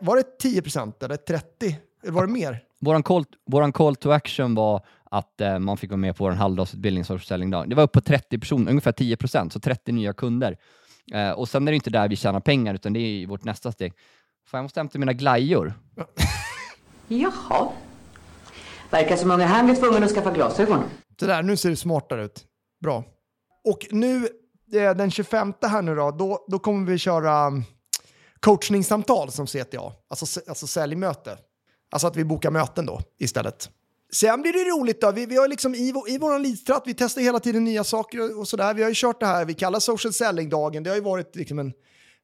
var 0.00 0.16
det 0.16 0.48
10% 0.48 1.04
eller 1.04 1.16
30? 1.16 1.78
Eller 2.02 2.12
var 2.12 2.26
det 2.26 2.32
mer? 2.32 2.62
Våran 2.80 3.02
call, 3.02 3.24
våran 3.46 3.72
call 3.72 3.96
to 3.96 4.10
action 4.10 4.54
var 4.54 4.86
att 5.10 5.40
eh, 5.40 5.58
man 5.58 5.76
fick 5.76 5.90
vara 5.90 5.96
med 5.98 6.16
på 6.16 6.24
vår 6.24 6.30
halvdagsutbildning 6.30 7.04
social 7.04 7.26
selling 7.26 7.50
dag. 7.50 7.70
Det 7.70 7.74
var 7.74 7.82
upp 7.82 7.92
på 7.92 8.00
30 8.00 8.38
personer, 8.38 8.70
ungefär 8.70 8.92
10 8.92 9.16
procent, 9.16 9.52
så 9.52 9.60
30 9.60 9.92
nya 9.92 10.12
kunder. 10.12 10.56
Eh, 11.12 11.30
och 11.30 11.48
sen 11.48 11.68
är 11.68 11.72
det 11.72 11.76
inte 11.76 11.90
där 11.90 12.08
vi 12.08 12.16
tjänar 12.16 12.40
pengar, 12.40 12.74
utan 12.74 12.92
det 12.92 13.00
är 13.00 13.26
vårt 13.26 13.44
nästa 13.44 13.72
steg. 13.72 13.92
Fan, 14.46 14.58
jag 14.58 14.62
måste 14.62 14.80
hämta 14.80 14.98
mina 14.98 15.12
glajjor. 15.12 15.74
Jaha. 17.08 17.68
Verkar 18.94 19.16
som 19.16 19.30
om 19.30 19.40
han 19.40 19.66
blir 19.66 19.76
tvungen 19.76 20.04
att 20.04 20.10
skaffa 20.10 20.30
glasögon. 20.30 20.84
Så 21.20 21.26
där, 21.26 21.42
nu 21.42 21.56
ser 21.56 21.70
det 21.70 21.76
smartare 21.76 22.24
ut. 22.24 22.44
Bra. 22.82 23.04
Och 23.64 23.86
nu, 23.90 24.28
eh, 24.72 24.94
den 24.96 25.10
25 25.10 25.52
här 25.62 25.82
nu 25.82 25.94
då, 25.94 26.10
då, 26.10 26.44
då 26.48 26.58
kommer 26.58 26.92
vi 26.92 26.98
köra 26.98 27.46
mm, 27.46 27.62
coachningssamtal 28.40 29.32
som 29.32 29.46
CTA, 29.46 29.92
alltså, 30.08 30.40
alltså 30.48 30.66
säljmöte. 30.66 31.38
Alltså 31.90 32.06
att 32.06 32.16
vi 32.16 32.24
bokar 32.24 32.50
möten 32.50 32.86
då 32.86 33.00
istället. 33.18 33.70
Sen 34.12 34.42
blir 34.42 34.52
det 34.52 34.70
roligt 34.70 35.00
då, 35.00 35.12
vi, 35.12 35.26
vi 35.26 35.36
har 35.36 35.48
liksom 35.48 35.74
i, 35.74 35.92
i 36.08 36.18
vår 36.18 36.38
leadstratt, 36.38 36.82
vi 36.86 36.94
testar 36.94 37.22
hela 37.22 37.40
tiden 37.40 37.64
nya 37.64 37.84
saker 37.84 38.38
och 38.38 38.48
sådär. 38.48 38.74
Vi 38.74 38.82
har 38.82 38.88
ju 38.88 38.94
kört 38.96 39.20
det 39.20 39.26
här 39.26 39.44
vi 39.44 39.54
kallar 39.54 39.80
social 39.80 40.12
selling-dagen, 40.12 40.82
det 40.82 40.90
har 40.90 40.96
ju 40.96 41.02
varit 41.02 41.36
liksom 41.36 41.58
en 41.58 41.72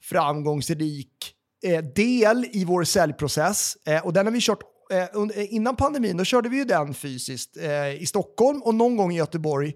framgångsrik 0.03 1.35
eh, 1.65 1.85
del 1.85 2.47
i 2.53 2.65
vår 2.65 2.85
säljprocess. 2.85 3.77
Eh, 3.87 4.07
och 4.07 4.13
den 4.13 4.27
har 4.27 4.33
vi 4.33 4.41
kört, 4.41 4.61
Eh, 4.91 5.03
eh, 5.03 5.55
innan 5.55 5.77
pandemin, 5.77 6.17
då 6.17 6.25
körde 6.25 6.49
vi 6.49 6.57
ju 6.57 6.65
den 6.65 6.95
fysiskt 6.95 7.57
eh, 7.57 8.03
i 8.03 8.07
Stockholm 8.07 8.63
och 8.63 8.75
någon 8.75 8.97
gång 8.97 9.13
i 9.13 9.17
Göteborg. 9.17 9.75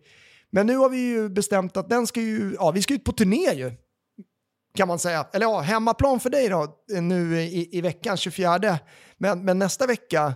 Men 0.50 0.66
nu 0.66 0.76
har 0.76 0.88
vi 0.88 0.98
ju 0.98 1.28
bestämt 1.28 1.76
att 1.76 1.88
den 1.88 2.06
ska 2.06 2.20
ju, 2.20 2.56
ja 2.58 2.70
vi 2.70 2.82
ska 2.82 2.94
ut 2.94 3.04
på 3.04 3.12
turné 3.12 3.52
ju. 3.54 3.72
Kan 4.74 4.88
man 4.88 4.98
säga. 4.98 5.26
Eller 5.32 5.46
ja, 5.46 5.60
hemmaplan 5.60 6.20
för 6.20 6.30
dig 6.30 6.48
då, 6.48 6.62
eh, 6.94 7.02
nu 7.02 7.40
i, 7.40 7.78
i 7.78 7.80
veckan 7.80 8.16
24. 8.16 8.78
Men, 9.18 9.44
men 9.44 9.58
nästa 9.58 9.86
vecka, 9.86 10.34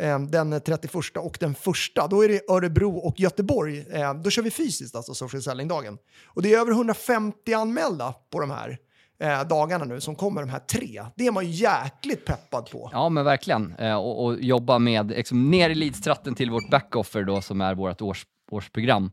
eh, 0.00 0.20
den 0.20 0.60
31 0.60 0.94
och 1.16 1.36
den 1.40 1.52
1, 1.52 2.10
då 2.10 2.24
är 2.24 2.28
det 2.28 2.50
Örebro 2.50 2.96
och 2.96 3.20
Göteborg. 3.20 3.86
Eh, 3.90 4.14
då 4.14 4.30
kör 4.30 4.42
vi 4.42 4.50
fysiskt, 4.50 4.96
alltså 4.96 5.14
social 5.14 5.42
selling-dagen. 5.42 5.98
Och 6.26 6.42
det 6.42 6.54
är 6.54 6.58
över 6.58 6.72
150 6.72 7.52
anmälda 7.52 8.14
på 8.30 8.40
de 8.40 8.50
här 8.50 8.78
eh, 9.22 9.44
dagarna 9.48 9.84
nu 9.84 10.00
som 10.00 10.14
kommer, 10.14 10.40
de 10.40 10.50
här 10.50 10.58
tre. 10.58 11.04
Det 11.16 11.26
är 11.26 11.32
man 11.32 11.46
ju 11.46 11.50
jäkligt 11.50 12.24
peppad 12.24 12.70
på. 12.70 12.90
Ja, 12.92 13.08
men 13.08 13.24
verkligen. 13.24 13.74
Eh, 13.74 13.96
och, 13.96 14.24
och 14.24 14.40
jobba 14.40 14.78
med 14.78 15.08
liksom, 15.08 15.50
ner 15.50 15.70
i 15.70 15.74
leadstratten 15.74 16.34
till 16.34 16.50
vårt 16.50 16.70
backoffer 16.70 17.22
då, 17.22 17.40
som 17.40 17.60
är 17.60 17.74
vårt 17.74 18.00
års, 18.00 18.26
årsprogram. 18.50 19.10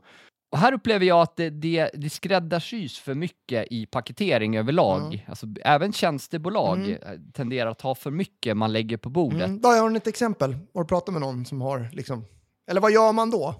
Och 0.51 0.57
här 0.57 0.73
upplever 0.73 1.05
jag 1.05 1.21
att 1.21 1.35
det, 1.35 1.49
det, 1.49 1.89
det 1.93 2.09
skräddarsys 2.09 2.99
för 2.99 3.13
mycket 3.13 3.67
i 3.71 3.85
paketering 3.85 4.57
överlag. 4.57 5.25
Alltså, 5.27 5.47
även 5.61 5.93
tjänstebolag 5.93 6.89
eh, 6.89 6.97
tenderar 7.33 7.71
att 7.71 7.81
ha 7.81 7.95
för 7.95 8.11
mycket 8.11 8.57
man 8.57 8.73
lägger 8.73 8.97
på 8.97 9.09
bordet. 9.09 9.47
Mm. 9.47 9.61
Då 9.61 9.69
har 9.69 9.89
du 9.89 9.97
ett 9.97 10.07
exempel. 10.07 10.57
Har 10.73 10.81
du 10.83 10.87
pratat 10.87 11.13
med 11.13 11.21
någon 11.21 11.45
som 11.45 11.61
har 11.61 11.89
liksom... 11.93 12.25
Eller 12.69 12.81
vad 12.81 12.91
gör 12.91 13.13
man 13.13 13.31
då? 13.31 13.55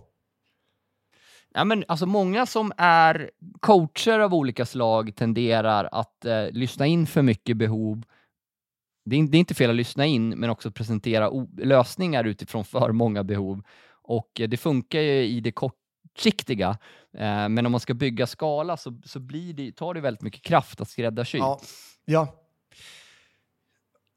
Ja, 1.58 1.64
men 1.64 1.86
alltså 1.88 2.06
många 2.06 2.46
som 2.46 2.72
är 2.78 3.32
coacher 3.60 4.20
av 4.20 4.34
olika 4.34 4.66
slag 4.66 5.16
tenderar 5.16 5.90
att 5.92 6.26
eh, 6.26 6.50
lyssna 6.52 6.86
in 6.86 7.08
för 7.08 7.22
mycket 7.22 7.58
behov. 7.58 8.04
Det 9.06 9.16
är, 9.16 9.24
det 9.24 9.38
är 9.38 9.40
inte 9.40 9.54
fel 9.54 9.70
att 9.70 9.76
lyssna 9.76 10.06
in, 10.06 10.30
men 10.30 10.50
också 10.50 10.72
presentera 10.72 11.30
lösningar 11.58 12.24
utifrån 12.24 12.66
för 12.66 12.92
många 12.92 13.24
behov. 13.24 13.64
Och 14.02 14.42
eh, 14.42 14.50
det 14.50 14.58
funkar 14.58 15.00
ju 15.00 15.26
i 15.26 15.40
det 15.40 15.52
kortsiktiga, 15.52 16.70
eh, 17.18 17.50
men 17.50 17.66
om 17.66 17.72
man 17.72 17.82
ska 17.82 17.94
bygga 17.94 18.28
skala 18.28 18.78
så, 18.78 19.02
så 19.06 19.20
blir 19.20 19.54
det, 19.54 19.72
tar 19.72 19.94
det 19.94 20.02
väldigt 20.02 20.24
mycket 20.24 20.42
kraft 20.42 20.82
att 20.82 20.90
skräddarsy. 20.90 21.38
Ja. 21.38 21.60
Ja. 22.06 22.28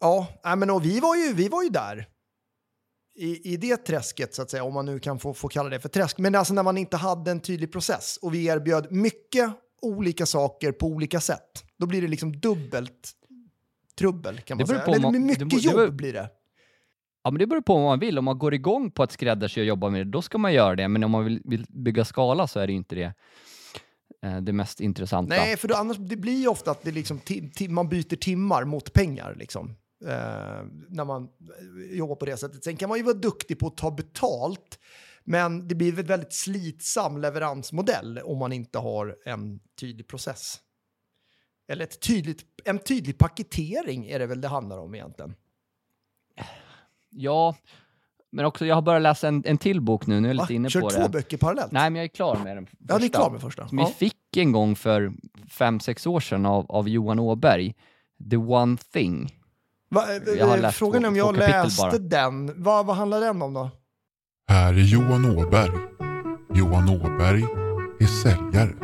Ja, 0.00 0.56
men 0.56 0.70
och 0.70 0.84
vi 0.84 1.00
var 1.00 1.16
ju, 1.16 1.32
vi 1.32 1.48
var 1.48 1.62
ju 1.62 1.68
där. 1.68 2.08
I, 3.20 3.52
I 3.52 3.56
det 3.56 3.76
träsket, 3.76 4.34
så 4.34 4.42
att 4.42 4.50
säga, 4.50 4.64
om 4.64 4.74
man 4.74 4.86
nu 4.86 4.98
kan 4.98 5.18
få, 5.18 5.34
få 5.34 5.48
kalla 5.48 5.68
det 5.68 5.80
för 5.80 5.88
träsk. 5.88 6.18
Men 6.18 6.34
alltså 6.34 6.54
när 6.54 6.62
man 6.62 6.78
inte 6.78 6.96
hade 6.96 7.30
en 7.30 7.40
tydlig 7.40 7.72
process 7.72 8.18
och 8.22 8.34
vi 8.34 8.46
erbjöd 8.46 8.92
mycket 8.92 9.50
olika 9.82 10.26
saker 10.26 10.72
på 10.72 10.86
olika 10.86 11.20
sätt. 11.20 11.64
Då 11.78 11.86
blir 11.86 12.02
det 12.02 12.08
liksom 12.08 12.40
dubbelt 12.40 13.10
trubbel 13.98 14.40
kan 14.40 14.58
man 14.58 14.66
säga. 14.66 14.82
Eller 14.82 15.00
man- 15.00 15.26
mycket 15.26 15.38
det 15.38 15.44
beror- 15.44 15.60
det 15.60 15.66
jobb 15.66 15.76
beror- 15.76 15.90
blir 15.90 16.12
det. 16.12 16.30
Ja, 17.22 17.30
men 17.30 17.38
det 17.38 17.46
beror 17.46 17.60
på 17.60 17.74
vad 17.74 17.84
man 17.84 17.98
vill. 18.00 18.18
Om 18.18 18.24
man 18.24 18.38
går 18.38 18.54
igång 18.54 18.90
på 18.90 19.02
att 19.02 19.12
skräddarsy 19.12 19.60
och 19.60 19.66
jobba 19.66 19.90
med 19.90 20.06
det, 20.06 20.10
då 20.10 20.22
ska 20.22 20.38
man 20.38 20.52
göra 20.52 20.76
det. 20.76 20.88
Men 20.88 21.04
om 21.04 21.10
man 21.10 21.24
vill, 21.24 21.40
vill 21.44 21.66
bygga 21.68 22.04
skala 22.04 22.46
så 22.46 22.60
är 22.60 22.66
det 22.66 22.72
inte 22.72 22.94
det, 22.94 23.14
eh, 24.24 24.36
det 24.40 24.52
mest 24.52 24.80
intressanta. 24.80 25.34
Nej, 25.36 25.56
för 25.56 25.68
då, 25.68 25.74
annars 25.74 25.96
det 25.96 26.16
blir 26.16 26.40
ju 26.40 26.48
ofta 26.48 26.70
att 26.70 26.82
det 26.82 26.90
liksom, 26.90 27.20
man 27.68 27.88
byter 27.88 28.16
timmar 28.16 28.64
mot 28.64 28.92
pengar. 28.92 29.34
Liksom, 29.38 29.74
eh, 30.06 30.64
när 30.88 31.04
man 31.04 31.22
eh, 31.22 31.96
jobbar 31.98 32.14
på 32.16 32.24
det 32.26 32.36
sättet. 32.36 32.64
Sen 32.64 32.76
kan 32.76 32.88
man 32.88 32.98
ju 32.98 33.04
vara 33.04 33.14
duktig 33.14 33.58
på 33.58 33.66
att 33.66 33.76
ta 33.76 33.90
betalt. 33.90 34.78
Men 35.24 35.68
det 35.68 35.74
blir 35.74 35.98
en 35.98 36.06
väldigt 36.06 36.32
slitsam 36.32 37.18
leveransmodell 37.20 38.18
om 38.24 38.38
man 38.38 38.52
inte 38.52 38.78
har 38.78 39.16
en 39.24 39.60
tydlig 39.80 40.08
process. 40.08 40.60
Eller 41.68 41.84
ett 41.84 42.00
tydligt, 42.00 42.44
en 42.64 42.78
tydlig 42.78 43.18
paketering 43.18 44.06
är 44.06 44.18
det 44.18 44.26
väl 44.26 44.40
det 44.40 44.48
handlar 44.48 44.78
om 44.78 44.94
egentligen. 44.94 45.34
Ja, 47.10 47.56
men 48.30 48.44
också 48.44 48.66
jag 48.66 48.74
har 48.74 48.82
börjat 48.82 49.02
läsa 49.02 49.28
en, 49.28 49.42
en 49.46 49.58
till 49.58 49.80
bok 49.80 50.06
nu, 50.06 50.20
nu 50.20 50.28
är 50.28 50.34
jag 50.34 50.42
lite 50.42 50.54
inne 50.54 50.70
Kör 50.70 50.80
på 50.80 50.90
två 50.90 51.02
det. 51.02 51.08
böcker 51.08 51.36
parallellt? 51.36 51.72
Nej, 51.72 51.90
men 51.90 51.96
jag 51.96 52.04
är 52.04 52.08
klar 52.08 52.36
med 52.44 52.56
den 52.56 52.66
första. 52.66 52.84
ja, 52.88 52.98
ni 52.98 53.04
är 53.04 53.10
klar 53.10 53.30
med 53.30 53.40
första. 53.40 53.68
Som 53.68 53.78
Ja. 53.78 53.86
vi 53.86 53.92
fick 53.92 54.36
en 54.36 54.52
gång 54.52 54.76
för 54.76 55.12
fem, 55.50 55.80
sex 55.80 56.06
år 56.06 56.20
sedan 56.20 56.46
av, 56.46 56.70
av 56.70 56.88
Johan 56.88 57.18
Åberg. 57.18 57.74
The 58.30 58.36
One 58.36 58.76
Thing. 58.92 59.34
Va, 59.90 60.04
Jag 60.36 60.46
har 60.46 60.56
eh, 60.56 60.62
läst 60.62 60.78
Frågan 60.78 61.04
är 61.04 61.08
om 61.08 61.16
jag 61.16 61.36
läste 61.36 61.82
bara. 61.82 61.98
den. 61.98 62.62
Vad, 62.62 62.86
vad 62.86 62.96
handlar 62.96 63.20
den 63.20 63.42
om 63.42 63.54
då? 63.54 63.70
Här 64.50 64.72
är 64.74 64.78
Johan 64.78 65.36
Åberg. 65.38 65.72
Johan 66.54 66.88
Åberg 66.88 67.42
är 68.00 68.06
säljare. 68.06 68.74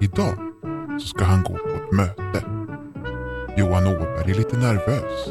Idag 0.00 0.38
så 1.00 1.06
ska 1.06 1.24
han 1.24 1.42
gå 1.42 1.52
på 1.54 1.68
ett 1.68 1.92
möte. 1.92 2.44
Johan 3.56 3.86
Åberg 3.86 4.30
är 4.30 4.34
lite 4.34 4.56
nervös. 4.56 5.28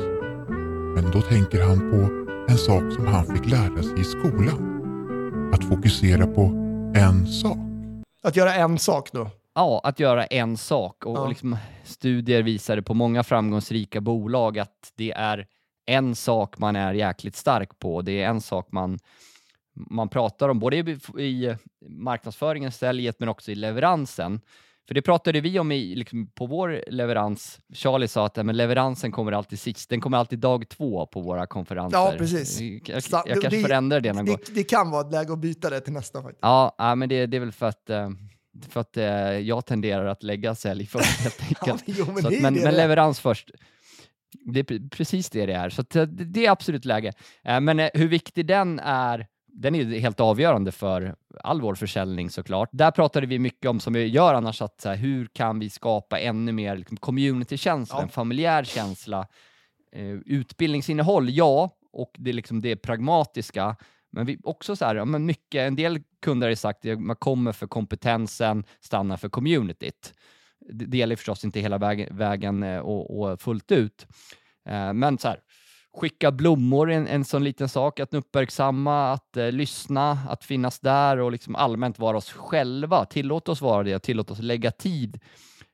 Men 0.96 1.12
då 1.12 1.22
tänker 1.22 1.64
han 1.64 1.80
på 1.80 2.28
en 2.52 2.58
sak 2.58 2.84
som 2.96 3.08
han 3.08 3.26
fick 3.26 3.46
lära 3.52 3.84
sig 3.84 4.00
i 4.00 4.04
skolan. 4.04 4.74
Att 5.54 5.64
fokusera 5.64 6.28
på 6.28 6.42
en 6.96 7.28
sak. 7.28 7.58
Att 8.24 8.36
göra 8.36 8.54
en 8.54 8.80
sak 8.80 9.10
då? 9.12 9.30
Ja, 9.58 9.82
att 9.84 10.00
göra 10.00 10.26
en 10.26 10.58
sak 10.58 11.06
och, 11.06 11.18
Ja. 11.18 11.22
och 11.22 11.30
liksom, 11.30 11.58
studier 11.84 12.44
visade 12.44 12.82
på 12.82 12.94
många 12.94 13.24
framgångsrika 13.24 14.02
bolag 14.02 14.60
att 14.60 14.92
det 14.96 15.12
är 15.12 15.48
en 15.86 16.16
sak 16.16 16.58
man 16.58 16.76
är 16.76 16.94
jäkligt 16.94 17.36
stark 17.36 17.80
på. 17.80 18.02
Det 18.02 18.22
är 18.22 18.30
en 18.30 18.42
sak 18.42 18.68
man, 18.72 19.00
man 19.74 20.10
pratar 20.10 20.50
om, 20.50 20.60
både 20.60 20.78
i, 20.78 20.82
i 21.24 21.56
marknadsföringen, 21.90 22.72
säljet, 22.72 23.20
men 23.20 23.30
också 23.30 23.52
i 23.52 23.56
leveransen. 23.56 24.42
För 24.88 24.94
det 24.94 25.02
pratade 25.02 25.42
vi 25.42 25.60
om 25.60 25.72
i, 25.72 25.96
liksom, 25.96 26.28
på 26.28 26.46
vår 26.46 26.84
leverans. 26.88 27.60
Charlie 27.74 28.08
sa 28.08 28.26
att 28.26 28.38
ja, 28.38 28.44
men 28.44 28.58
leveransen 28.58 29.12
kommer 29.12 29.32
alltid 29.32 29.60
sist. 29.60 29.90
Den 29.90 30.02
kommer 30.02 30.18
alltid 30.18 30.40
dag 30.40 30.70
två 30.70 31.06
på 31.06 31.22
våra 31.22 31.48
konferenser. 31.48 31.98
Ja, 31.98 32.14
precis. 32.18 32.62
Jag, 32.62 32.82
jag, 32.86 33.04
jag 33.26 33.42
kanske 33.42 33.50
det- 33.50 33.62
förändrar 33.64 34.00
det 34.00 34.14
någon 34.14 34.26
gång. 34.26 34.38
Det, 34.46 34.54
det 34.56 34.64
kan 34.64 34.92
vara 34.92 35.06
ett 35.08 35.12
läge 35.12 35.34
att 35.34 35.40
byta 35.40 35.70
det 35.70 35.80
till 35.80 35.94
nästa 35.94 36.22
faktiskt. 36.22 36.40
Ja, 36.42 36.96
men 36.98 37.10
det, 37.10 37.26
det 37.26 37.38
är 37.38 37.42
väl 37.42 37.52
för 37.52 37.66
att, 37.66 37.90
eh, 37.90 38.10
för 38.70 38.82
att 38.82 38.98
eh, 38.98 39.06
jag 39.40 39.66
tenderar 39.66 40.06
att 40.06 40.24
lägga 40.24 40.56
sälj 40.56 40.86
först 40.86 41.20
helt 41.20 41.42
enkelt. 41.50 41.84
Ja, 41.88 41.94
jo, 41.98 42.06
men 42.14 42.24
Så 42.24 42.30
det 42.30 42.36
att, 42.36 42.42
men, 42.42 42.54
men 42.54 42.74
leverans 42.76 43.20
först. 43.20 43.52
Det 44.54 44.60
är 44.60 44.64
pre- 44.64 44.90
precis 44.90 45.30
det 45.30 45.46
det 45.46 45.54
är. 45.54 45.70
Så 45.70 45.82
eh, 45.82 45.86
det 46.02 46.06
det 46.26 46.46
är 46.46 46.52
absolut 46.52 46.86
läge. 46.86 47.14
Eh, 47.44 47.60
Men 47.62 47.80
eh, 47.80 47.90
hur 47.94 48.08
viktig 48.08 48.46
den 48.46 48.80
är, 48.80 49.28
den 49.48 49.76
är 49.76 49.84
ju 49.84 50.00
helt 50.00 50.20
avgörande 50.20 50.72
för 50.72 51.16
all 51.44 51.62
vår 51.62 51.76
försäljning 51.76 52.30
såklart. 52.30 52.70
Där 52.72 52.92
pratade 52.92 53.28
vi 53.28 53.40
mycket 53.40 53.70
om, 53.70 53.80
som 53.80 53.94
vi 53.94 54.06
gör 54.08 54.34
annars, 54.34 54.62
att 54.62 54.82
här, 54.86 54.96
hur 54.96 55.26
kan 55.34 55.60
vi 55.60 55.70
skapa 55.70 56.20
ännu 56.20 56.52
mer 56.52 56.78
liksom, 56.78 56.98
community-känsla, 56.98 57.96
Ja. 57.98 58.04
en 58.04 58.10
familjär 58.10 58.64
känsla. 58.64 59.28
Eh, 59.96 60.06
utbildningsinnehåll, 60.26 61.30
ja, 61.30 61.70
och 61.94 62.12
det 62.18 62.30
är 62.32 62.34
liksom 62.34 62.62
det 62.62 62.76
pragmatiska. 62.76 63.76
Men 64.12 64.26
vi, 64.26 64.38
också 64.44 64.76
så 64.76 64.86
här, 64.86 65.06
men 65.06 65.26
mycket, 65.26 65.60
en 65.68 65.76
del 65.76 66.00
kunder 66.22 66.48
har 66.48 66.50
ju 66.50 66.56
sagt 66.56 66.86
att 66.86 67.00
man 67.00 67.16
kommer 67.16 67.52
för 67.52 67.68
kompetensen, 67.68 68.64
stannar 68.80 69.18
för 69.18 69.30
communityt. 69.30 70.14
Det 70.74 70.98
gäller 70.98 71.16
förstås 71.16 71.46
inte 71.46 71.60
hela 71.60 71.78
vägen, 71.78 72.18
vägen 72.18 72.64
och, 72.64 73.20
och 73.20 73.42
fullt 73.42 73.72
ut. 73.72 74.08
Eh, 74.70 74.94
Men 74.94 75.18
så 75.18 75.28
här, 75.28 75.40
skicka 75.94 76.32
blommor 76.32 76.92
är 76.92 76.98
en, 76.98 77.08
en 77.08 77.26
sån 77.26 77.44
liten 77.44 77.70
sak, 77.70 78.00
att 78.00 78.14
uppmärksamma, 78.14 79.12
att 79.12 79.38
eh, 79.38 79.52
lyssna, 79.52 80.12
att 80.30 80.44
finnas 80.44 80.80
där 80.80 81.18
och 81.18 81.32
liksom 81.32 81.56
allmänt 81.56 82.00
vara 82.00 82.18
oss 82.18 82.32
själva. 82.32 83.06
Tillåt 83.06 83.50
oss 83.50 83.62
vara 83.62 83.84
det, 83.84 84.00
tillåt 84.00 84.32
oss 84.32 84.40
lägga 84.40 84.72
tid 84.72 85.20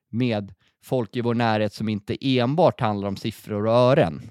med 0.09 0.53
folk 0.83 1.15
i 1.15 1.21
vår 1.21 1.33
närhet 1.33 1.73
som 1.73 1.89
inte 1.89 2.17
enbart 2.21 2.79
handlar 2.81 3.07
om 3.07 3.15
siffror 3.15 3.65
och 3.65 3.73
ören. 3.73 4.21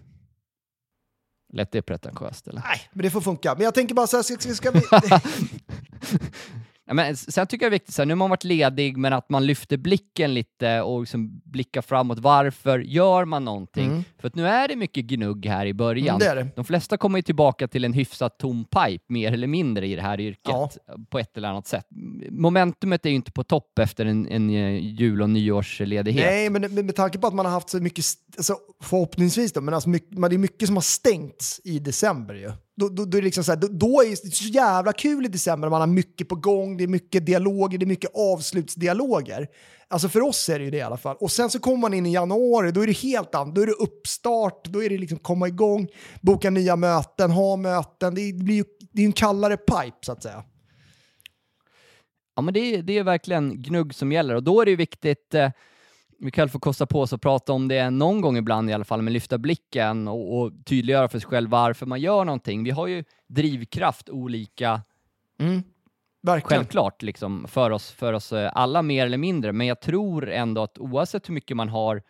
Lät 1.52 1.72
det 1.72 1.82
pretentiöst 1.82 2.48
eller? 2.48 2.60
Nej, 2.60 2.80
men 2.92 3.02
det 3.02 3.10
får 3.10 3.20
funka. 3.20 3.54
Men 3.54 3.64
jag 3.64 3.74
tänker 3.74 3.94
bara 3.94 4.06
så 4.06 4.16
här, 4.16 4.22
ska, 4.22 4.36
ska, 4.38 4.54
ska 4.54 4.70
vi... 4.70 4.80
Ja, 6.84 6.94
men 6.94 7.16
sen 7.16 7.46
tycker 7.46 7.64
jag 7.64 7.72
det 7.72 7.74
är 7.74 7.78
viktigt, 7.78 7.94
så 7.94 8.02
här, 8.02 8.06
nu 8.06 8.12
har 8.12 8.16
man 8.16 8.30
varit 8.30 8.44
ledig, 8.44 8.96
men 8.96 9.12
att 9.12 9.28
man 9.28 9.46
lyfter 9.46 9.76
blicken 9.76 10.34
lite 10.34 10.80
och 10.80 11.00
liksom 11.00 11.40
blickar 11.44 11.82
framåt. 11.82 12.18
Varför 12.18 12.78
gör 12.78 13.24
man 13.24 13.44
någonting? 13.44 13.86
Mm. 13.86 14.04
För 14.20 14.28
att 14.28 14.34
nu 14.34 14.46
är 14.46 14.68
det 14.68 14.76
mycket 14.76 15.04
gnugg 15.04 15.46
här 15.46 15.66
i 15.66 15.74
början. 15.74 16.22
Mm, 16.22 16.36
det 16.36 16.42
det. 16.42 16.48
De 16.56 16.64
flesta 16.64 16.96
kommer 16.96 17.18
ju 17.18 17.22
tillbaka 17.22 17.68
till 17.68 17.84
en 17.84 17.92
hyfsat 17.92 18.38
tom 18.38 18.64
pipe, 18.64 19.04
mer 19.08 19.32
eller 19.32 19.46
mindre, 19.46 19.86
i 19.86 19.96
det 19.96 20.02
här 20.02 20.20
yrket 20.20 20.42
Ja. 20.44 20.70
på 21.10 21.18
ett 21.18 21.36
eller 21.36 21.48
annat 21.48 21.66
sätt. 21.66 21.86
Momentumet 22.30 23.06
är 23.06 23.10
ju 23.10 23.16
inte 23.16 23.32
på 23.32 23.44
topp 23.44 23.78
efter 23.78 24.06
en, 24.06 24.28
en 24.28 24.50
eh, 24.50 24.78
jul 24.78 25.22
och 25.22 25.30
nyårsledighet. 25.30 26.26
Nej, 26.26 26.50
men 26.50 26.60
med, 26.60 26.84
med 26.84 26.96
tanke 26.96 27.18
på 27.18 27.26
att 27.26 27.34
man 27.34 27.46
har 27.46 27.52
haft 27.52 27.68
så 27.68 27.80
mycket, 27.80 28.04
alltså, 28.36 28.56
förhoppningsvis 28.82 29.52
då, 29.52 29.60
men 29.60 29.74
alltså 29.74 29.88
mycket, 29.88 30.30
det 30.30 30.36
är 30.36 30.38
mycket 30.38 30.66
som 30.66 30.76
har 30.76 30.82
stängts 30.82 31.60
i 31.64 31.78
december 31.78 32.34
ju. 32.34 32.52
Då, 32.82 32.88
då, 32.88 33.04
då 33.04 33.16
är 33.18 33.20
det 33.22 33.24
liksom 33.24 33.44
så, 33.44 33.52
här, 33.52 33.56
då, 33.58 33.66
då 33.70 34.02
är 34.02 34.08
det 34.10 34.34
så 34.34 34.44
jävla 34.44 34.92
kul 34.92 35.24
i 35.24 35.28
december, 35.28 35.68
man 35.68 35.80
har 35.80 35.86
mycket 35.86 36.28
på 36.28 36.34
gång, 36.34 36.76
det 36.76 36.84
är 36.84 36.88
mycket 36.88 37.26
dialoger, 37.26 37.78
det 37.78 37.84
är 37.84 37.86
mycket 37.86 38.10
avslutsdialoger. 38.14 39.48
Alltså 39.88 40.08
för 40.08 40.20
oss 40.20 40.48
är 40.48 40.58
det 40.58 40.64
ju 40.64 40.70
det 40.70 40.76
i 40.76 40.80
alla 40.82 40.96
fall. 40.96 41.16
Och 41.20 41.30
sen 41.32 41.50
så 41.50 41.58
kommer 41.58 41.76
man 41.78 41.94
in 41.94 42.06
i 42.06 42.12
januari, 42.12 42.72
då 42.72 42.82
är 42.82 42.86
det 42.86 42.92
helt 42.98 43.34
annat. 43.34 43.54
Då 43.54 43.62
är 43.62 43.66
det 43.66 43.72
uppstart, 43.72 44.64
då 44.64 44.82
är 44.82 44.90
det 44.90 44.98
liksom 44.98 45.18
komma 45.18 45.48
igång, 45.48 45.88
boka 46.20 46.50
nya 46.50 46.76
möten, 46.76 47.30
ha 47.30 47.56
möten. 47.56 48.14
Det 48.14 48.32
blir 48.34 48.54
ju 48.54 48.64
det 48.92 48.98
är 48.98 49.02
ju 49.02 49.06
en 49.06 49.12
kallare 49.12 49.56
pipe 49.56 49.96
så 50.00 50.12
att 50.12 50.22
säga. 50.22 50.44
Ja, 52.36 52.42
men 52.42 52.54
det, 52.54 52.60
är- 52.60 52.82
det 52.82 52.98
är 52.98 53.02
verkligen 53.04 53.62
gnugg 53.62 53.94
som 53.94 54.12
gäller 54.12 54.34
och 54.34 54.42
då 54.42 54.60
är 54.60 54.64
det 54.64 54.70
ju 54.70 54.76
viktigt 54.76 55.34
eh, 55.34 55.50
vi 56.24 56.30
kan 56.30 56.48
få 56.48 56.58
kosta 56.58 56.86
på 56.86 57.00
oss 57.00 57.12
att 57.12 57.20
prata 57.20 57.52
om 57.52 57.68
det 57.68 57.90
någon 57.90 58.20
gång 58.20 58.36
ibland 58.36 58.70
i 58.70 58.72
alla 58.72 58.84
fall, 58.84 59.02
men 59.02 59.12
lyfta 59.12 59.38
blicken 59.38 60.08
och, 60.08 60.38
och 60.38 60.52
tydliggöra 60.66 61.08
för 61.08 61.18
sig 61.18 61.28
själv 61.28 61.50
varför 61.50 61.86
man 61.86 62.00
gör 62.00 62.24
någonting. 62.24 62.64
Vi 62.64 62.70
har 62.70 62.86
ju 62.86 63.04
drivkraft 63.28 64.08
olika, 64.08 64.82
Verkligen. 66.22 66.58
självklart, 66.60 67.02
liksom, 67.02 67.46
för, 67.48 67.70
oss, 67.70 67.90
för 67.90 68.12
oss 68.12 68.32
eh, 68.32 68.50
alla 68.54 68.82
mer 68.82 69.06
eller 69.06 69.18
mindre, 69.18 69.52
men 69.52 69.66
jag 69.66 69.80
tror 69.80 70.30
ändå 70.30 70.62
att 70.62 70.78
oavsett 70.78 71.28
hur 71.28 71.34
mycket 71.34 71.56
man 71.56 71.68
har 71.68 72.02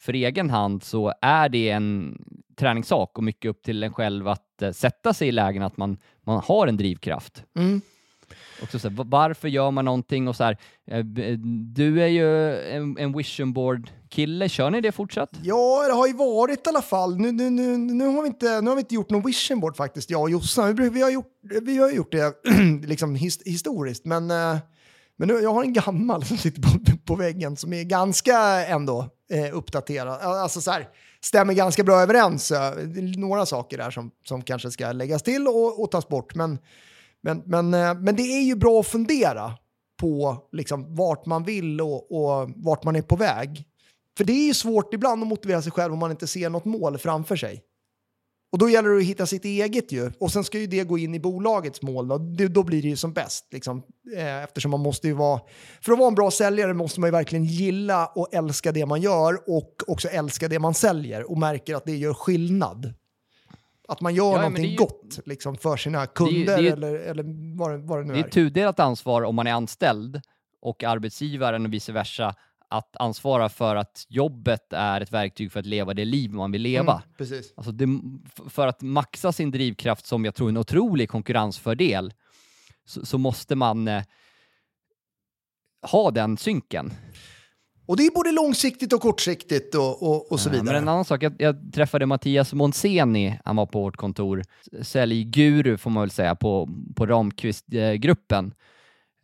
för 0.00 0.12
egen 0.12 0.50
hand 0.50 0.82
så 0.82 1.12
är 1.20 1.48
det 1.48 1.70
en 1.70 2.18
träningssak 2.56 3.18
och 3.18 3.24
mycket 3.24 3.48
upp 3.48 3.62
till 3.62 3.82
en 3.82 3.92
själv 3.92 4.28
att 4.28 4.62
eh, 4.62 4.72
sätta 4.72 5.14
sig 5.14 5.28
i 5.28 5.32
lägen 5.32 5.62
att 5.62 5.76
man, 5.76 5.98
man 6.22 6.42
har 6.44 6.66
en 6.66 6.76
drivkraft. 6.76 7.44
Mm. 7.56 7.80
Också 8.62 8.78
så 8.78 8.88
här, 8.88 9.04
varför 9.04 9.48
gör 9.48 9.70
man 9.70 9.84
någonting 9.84 10.28
och 10.28 10.36
så 10.36 10.44
här, 10.44 10.58
eh, 10.90 10.98
eh, 10.98 11.38
du 11.74 12.02
är 12.02 12.06
ju 12.06 12.56
en, 12.70 12.98
en 12.98 13.16
vision 13.16 13.52
board 13.52 13.90
kille, 14.08 14.48
kör 14.48 14.70
ni 14.70 14.80
det 14.80 14.92
fortsatt? 14.92 15.30
Ja, 15.42 15.84
det 15.86 15.92
har 15.92 16.06
ju 16.06 16.12
varit 16.12 16.66
i 16.66 16.68
alla 16.68 16.82
fall. 16.82 17.16
Nu, 17.16 17.32
nu, 17.32 17.50
nu, 17.50 17.76
nu, 17.76 18.06
har, 18.06 18.22
vi 18.22 18.28
inte, 18.28 18.60
nu 18.60 18.70
har 18.70 18.76
vi 18.76 18.80
inte 18.80 18.94
gjort 18.94 19.10
någon 19.10 19.22
vision 19.22 19.60
board 19.60 19.76
faktiskt, 19.76 20.10
jag 20.10 20.22
och 20.22 20.30
Jossan. 20.30 20.74
Vi, 20.74 20.88
vi, 20.88 21.02
har, 21.02 21.10
gjort, 21.10 21.32
vi 21.62 21.78
har 21.78 21.90
gjort 21.90 22.12
det 22.12 22.34
liksom 22.86 23.14
his, 23.14 23.42
historiskt, 23.44 24.04
men, 24.04 24.30
eh, 24.30 24.58
men 25.16 25.28
nu, 25.28 25.34
jag 25.34 25.54
har 25.54 25.62
en 25.62 25.72
gammal 25.72 26.24
som 26.24 26.36
sitter 26.36 26.62
på, 26.62 26.68
på 27.04 27.14
väggen 27.14 27.56
som 27.56 27.72
är 27.72 27.84
ganska 27.84 28.36
ändå 28.66 29.08
eh, 29.30 29.56
uppdaterad. 29.56 30.20
Alltså 30.20 30.60
så 30.60 30.70
här, 30.70 30.88
stämmer 31.24 31.54
ganska 31.54 31.84
bra 31.84 32.00
överens. 32.00 32.52
några 33.16 33.46
saker 33.46 33.78
där 33.78 33.90
som, 33.90 34.10
som 34.24 34.42
kanske 34.42 34.70
ska 34.70 34.92
läggas 34.92 35.22
till 35.22 35.48
och, 35.48 35.82
och 35.82 35.90
tas 35.90 36.08
bort. 36.08 36.34
Men, 36.34 36.58
men, 37.22 37.42
men, 37.46 37.74
eh, 37.74 37.94
men 37.94 38.16
det 38.16 38.22
är 38.22 38.42
ju 38.42 38.56
bra 38.56 38.80
att 38.80 38.86
fundera 38.86 39.52
på 40.00 40.38
liksom, 40.52 40.94
vart 40.94 41.26
man 41.26 41.44
vill 41.44 41.80
och, 41.80 42.12
och 42.12 42.50
vart 42.56 42.84
man 42.84 42.96
är 42.96 43.02
på 43.02 43.16
väg. 43.16 43.64
För 44.16 44.24
det 44.24 44.32
är 44.32 44.46
ju 44.46 44.54
svårt 44.54 44.94
ibland 44.94 45.22
att 45.22 45.28
motivera 45.28 45.62
sig 45.62 45.72
själv 45.72 45.92
om 45.92 45.98
man 45.98 46.10
inte 46.10 46.26
ser 46.26 46.50
något 46.50 46.64
mål 46.64 46.98
framför 46.98 47.36
sig. 47.36 47.64
Och 48.52 48.58
då 48.58 48.68
gäller 48.68 48.88
det 48.88 48.96
att 48.96 49.04
hitta 49.04 49.26
sitt 49.26 49.44
eget 49.44 49.92
ju. 49.92 50.12
Och 50.20 50.32
sen 50.32 50.44
ska 50.44 50.58
ju 50.58 50.66
det 50.66 50.84
gå 50.84 50.98
in 50.98 51.14
i 51.14 51.20
bolagets 51.20 51.82
mål. 51.82 52.08
Då, 52.08 52.18
då 52.48 52.62
blir 52.62 52.82
det 52.82 52.88
ju 52.88 52.96
som 52.96 53.12
bäst. 53.12 53.46
Liksom. 53.52 53.82
Eh, 54.16 54.44
eftersom 54.44 54.70
man 54.70 54.80
måste 54.80 55.06
ju 55.06 55.12
vara... 55.12 55.40
För 55.80 55.92
att 55.92 55.98
vara 55.98 56.08
en 56.08 56.14
bra 56.14 56.30
säljare 56.30 56.74
måste 56.74 57.00
man 57.00 57.08
ju 57.08 57.12
verkligen 57.12 57.44
gilla 57.44 58.06
och 58.06 58.34
älska 58.34 58.72
det 58.72 58.86
man 58.86 59.00
gör 59.00 59.38
och 59.46 59.74
också 59.86 60.08
älska 60.08 60.48
det 60.48 60.58
man 60.58 60.74
säljer 60.74 61.30
och 61.30 61.38
märker 61.38 61.74
att 61.74 61.84
det 61.84 61.96
gör 61.96 62.14
skillnad. 62.14 62.94
Att 63.90 64.00
man 64.00 64.14
gör 64.14 64.32
Ja, 64.32 64.36
någonting 64.36 64.62
det 64.62 64.68
är 64.68 64.70
ju- 64.70 64.76
gott 64.76 65.20
liksom, 65.24 65.56
för 65.56 65.76
sina 65.76 66.06
kunder 66.06 66.44
det 66.46 66.52
är 66.52 66.58
ju- 66.60 66.68
eller, 66.68 66.94
eller 66.94 67.24
vad, 67.58 67.70
det, 67.70 67.78
vad 67.78 67.98
det 67.98 68.04
nu 68.04 68.12
Det 68.12 68.18
är 68.18 68.22
är. 68.22 68.26
ett 68.26 68.32
tudelat 68.32 68.80
ansvar 68.80 69.22
om 69.22 69.34
man 69.34 69.46
är 69.46 69.52
anställd 69.52 70.20
och 70.60 70.84
arbetsgivaren 70.84 71.66
och 71.66 71.72
vice 71.72 71.92
versa 71.92 72.34
att 72.68 72.96
ansvara 72.96 73.48
för 73.48 73.76
att 73.76 74.06
jobbet 74.08 74.72
är 74.72 75.00
ett 75.00 75.12
verktyg 75.12 75.52
för 75.52 75.60
att 75.60 75.66
leva 75.66 75.94
det 75.94 76.04
liv 76.04 76.30
man 76.32 76.52
vill 76.52 76.62
leva. 76.62 76.92
Mm, 76.92 77.08
precis. 77.18 77.52
Alltså 77.56 77.72
det, 77.72 77.86
för 78.48 78.66
att 78.66 78.82
maxa 78.82 79.32
sin 79.32 79.50
drivkraft 79.50 80.06
som 80.06 80.24
jag 80.24 80.34
tror 80.34 80.48
är 80.48 80.50
en 80.50 80.56
otrolig 80.56 81.08
konkurrensfördel 81.08 82.12
så, 82.84 83.06
så 83.06 83.18
måste 83.18 83.54
man 83.56 83.88
eh, 83.88 84.02
ha 85.90 86.10
den 86.10 86.36
synken. 86.36 86.92
Och 87.90 87.96
det 87.96 88.06
är 88.06 88.10
både 88.10 88.32
långsiktigt 88.32 88.92
och 88.92 89.00
kortsiktigt 89.00 89.74
och, 89.74 90.02
och, 90.02 90.32
och 90.32 90.40
så 90.40 90.48
Eh, 90.48 90.52
vidare. 90.52 90.72
Men 90.72 90.82
en 90.82 90.88
annan 90.88 91.04
sak, 91.04 91.22
jag, 91.22 91.34
jag 91.38 91.72
träffade 91.74 92.06
Mattias 92.06 92.52
Monseni, 92.52 93.38
han 93.44 93.56
var 93.56 93.66
på 93.66 93.80
vårt 93.80 93.96
kontor, 93.96 94.42
säljguru 94.82 95.76
får 95.76 95.90
man 95.90 96.00
väl 96.00 96.10
säga, 96.10 96.34
på, 96.34 96.68
på 96.96 97.06
Ramqvist-gruppen, 97.06 98.54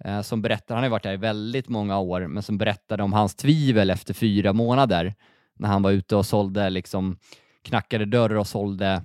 eh, 0.04 0.22
som 0.22 0.42
berättar, 0.42 0.74
han 0.74 0.84
har 0.84 0.90
varit 0.90 1.02
där 1.02 1.12
i 1.12 1.16
väldigt 1.16 1.68
många 1.68 1.98
år, 1.98 2.26
men 2.26 2.42
som 2.42 2.58
berättade 2.58 3.02
om 3.02 3.12
hans 3.12 3.34
tvivel 3.34 3.90
efter 3.90 4.14
fyra 4.14 4.52
månader, 4.52 5.14
när 5.58 5.68
han 5.68 5.82
var 5.82 5.90
ute 5.90 6.16
och 6.16 6.26
sålde, 6.26 6.70
liksom 6.70 7.18
knackade 7.64 8.04
dörrar 8.04 8.36
och 8.36 8.46
sålde 8.46 9.02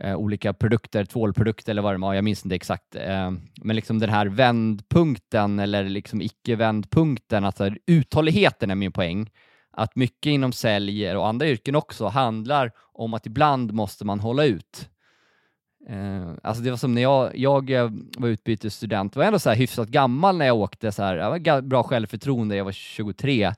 eh, 0.00 0.16
olika 0.16 0.52
produkter, 0.52 1.04
tvålprodukter 1.04 1.72
eller 1.72 1.82
vad 1.82 1.94
det 1.94 1.98
var, 1.98 2.14
jag 2.14 2.24
minns 2.24 2.44
inte 2.44 2.54
exakt. 2.54 2.94
Eh, 2.94 3.32
men 3.62 3.76
liksom 3.76 3.98
den 3.98 4.10
här 4.10 4.26
vändpunkten 4.26 5.58
eller 5.58 5.84
liksom 5.84 6.22
icke-vändpunkten, 6.22 7.44
alltså 7.44 7.70
uthålligheten 7.86 8.70
är 8.70 8.74
min 8.74 8.92
poäng. 8.92 9.30
att 9.78 9.96
mycket 9.96 10.30
inom 10.30 10.52
sälj 10.52 11.16
och 11.16 11.28
andra 11.28 11.48
yrken 11.48 11.76
också 11.76 12.06
handlar 12.06 12.72
om 12.92 13.14
att 13.14 13.26
ibland 13.26 13.72
måste 13.72 14.04
man 14.04 14.20
hålla 14.20 14.44
ut. 14.44 14.88
Eh, 15.88 16.30
alltså 16.42 16.62
det 16.62 16.70
var 16.70 16.76
som 16.76 16.94
när 16.94 17.02
jag, 17.02 17.38
jag 17.38 17.70
eh, 17.70 17.90
var 18.16 18.28
utbytesstudent, 18.28 19.16
var 19.16 19.24
ändå 19.24 19.38
så 19.38 19.48
här 19.48 19.56
hyfsat 19.56 19.88
gammal 19.88 20.36
när 20.36 20.46
jag 20.46 20.56
åkte, 20.56 20.92
så 20.92 21.02
här, 21.02 21.16
jag 21.16 21.30
var 21.30 21.60
bra 21.60 21.82
självförtroende, 21.82 22.56
jag 22.56 22.64
var 22.64 22.72
23, 22.72 23.52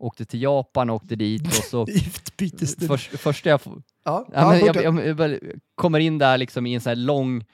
åkte 0.00 0.24
till 0.24 0.42
Japan, 0.42 0.90
åkte 0.90 1.16
dit 1.16 1.46
och 1.46 1.52
så 1.52 1.86
först, 2.88 3.18
första 3.18 3.48
jag, 3.48 3.60
Ja, 4.04 4.26
Ja, 4.32 4.56
jag, 4.56 4.76
jag, 4.76 5.06
jag 5.06 5.38
kommer 5.74 5.98
in 5.98 6.18
där 6.18 6.38
liksom 6.38 6.66
i 6.66 6.74
en 6.74 6.80
så 6.80 6.88
här 6.88 6.96
lång 6.96 7.44